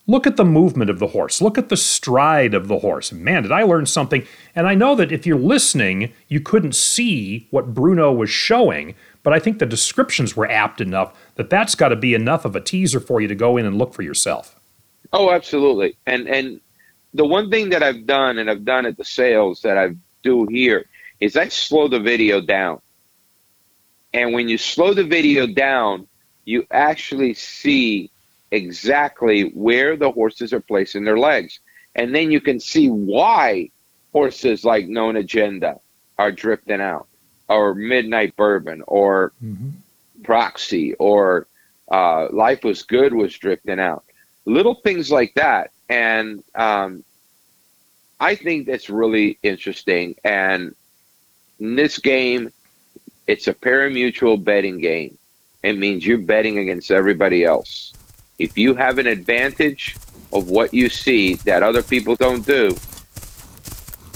Look 0.06 0.26
at 0.26 0.38
the 0.38 0.46
movement 0.46 0.90
of 0.90 0.98
the 0.98 1.08
horse. 1.08 1.42
Look 1.42 1.58
at 1.58 1.68
the 1.68 1.76
stride 1.76 2.54
of 2.54 2.68
the 2.68 2.78
horse. 2.78 3.12
Man, 3.12 3.42
did 3.42 3.52
I 3.52 3.62
learn 3.64 3.84
something? 3.84 4.26
And 4.54 4.66
I 4.66 4.74
know 4.74 4.94
that 4.94 5.12
if 5.12 5.26
you're 5.26 5.38
listening, 5.38 6.12
you 6.26 6.40
couldn't 6.40 6.74
see 6.74 7.46
what 7.50 7.74
Bruno 7.74 8.10
was 8.12 8.30
showing, 8.30 8.94
but 9.22 9.32
I 9.32 9.38
think 9.38 9.58
the 9.58 9.66
descriptions 9.66 10.36
were 10.36 10.50
apt 10.50 10.80
enough 10.80 11.16
that 11.34 11.50
that's 11.50 11.74
got 11.74 11.88
to 11.88 11.96
be 11.96 12.14
enough 12.14 12.44
of 12.44 12.56
a 12.56 12.60
teaser 12.60 13.00
for 13.00 13.20
you 13.20 13.28
to 13.28 13.34
go 13.34 13.56
in 13.56 13.66
and 13.66 13.76
look 13.76 13.92
for 13.92 14.02
yourself. 14.02 14.58
Oh, 15.12 15.30
absolutely. 15.30 15.96
And 16.06 16.28
and 16.28 16.60
the 17.14 17.24
one 17.24 17.50
thing 17.50 17.70
that 17.70 17.82
I've 17.82 18.06
done, 18.06 18.38
and 18.38 18.50
I've 18.50 18.64
done 18.64 18.86
at 18.86 18.96
the 18.96 19.04
sales 19.04 19.62
that 19.62 19.76
I 19.76 19.94
do 20.22 20.46
here, 20.46 20.86
is 21.18 21.36
I 21.36 21.48
slow 21.48 21.88
the 21.88 22.00
video 22.00 22.40
down. 22.40 22.80
And 24.12 24.32
when 24.32 24.48
you 24.48 24.58
slow 24.58 24.94
the 24.94 25.04
video 25.04 25.46
down, 25.46 26.06
you 26.44 26.66
actually 26.70 27.34
see 27.34 28.10
exactly 28.50 29.50
where 29.50 29.96
the 29.96 30.10
horses 30.10 30.52
are 30.52 30.60
placing 30.60 31.04
their 31.04 31.18
legs. 31.18 31.60
And 31.94 32.14
then 32.14 32.30
you 32.30 32.40
can 32.40 32.60
see 32.60 32.88
why 32.88 33.70
horses 34.12 34.64
like 34.64 34.88
Known 34.88 35.16
Agenda 35.16 35.80
are 36.18 36.32
drifting 36.32 36.80
out, 36.80 37.06
or 37.50 37.74
Midnight 37.74 38.36
Bourbon, 38.36 38.82
or 38.86 39.32
Proxy, 40.22 40.94
or 40.94 41.48
uh, 41.90 42.28
Life 42.30 42.62
Was 42.64 42.84
Good 42.84 43.12
was 43.12 43.36
drifting 43.36 43.80
out. 43.80 44.04
Little 44.46 44.76
things 44.76 45.10
like 45.10 45.34
that. 45.34 45.72
And 45.88 46.42
um, 46.54 47.04
I 48.20 48.36
think 48.36 48.66
that's 48.66 48.88
really 48.88 49.38
interesting. 49.42 50.14
And 50.24 50.74
in 51.58 51.74
this 51.74 51.98
game, 51.98 52.52
it's 53.26 53.48
a 53.48 53.54
parimutuel 53.54 54.42
betting 54.42 54.78
game. 54.78 55.18
It 55.62 55.76
means 55.76 56.06
you're 56.06 56.18
betting 56.18 56.58
against 56.58 56.90
everybody 56.90 57.44
else. 57.44 57.92
If 58.38 58.56
you 58.56 58.74
have 58.74 58.98
an 58.98 59.06
advantage 59.06 59.96
of 60.32 60.48
what 60.48 60.72
you 60.72 60.88
see 60.88 61.34
that 61.44 61.62
other 61.62 61.82
people 61.82 62.14
don't 62.14 62.46
do, 62.46 62.76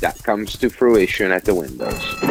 that 0.00 0.22
comes 0.22 0.56
to 0.58 0.70
fruition 0.70 1.32
at 1.32 1.44
the 1.44 1.54
windows. 1.54 2.23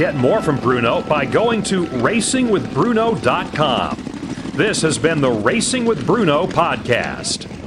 Get 0.00 0.14
more 0.14 0.40
from 0.40 0.58
Bruno 0.58 1.02
by 1.02 1.26
going 1.26 1.62
to 1.64 1.84
racingwithbruno.com. 1.84 3.98
This 4.54 4.80
has 4.80 4.96
been 4.96 5.20
the 5.20 5.30
Racing 5.30 5.84
with 5.84 6.06
Bruno 6.06 6.46
podcast. 6.46 7.59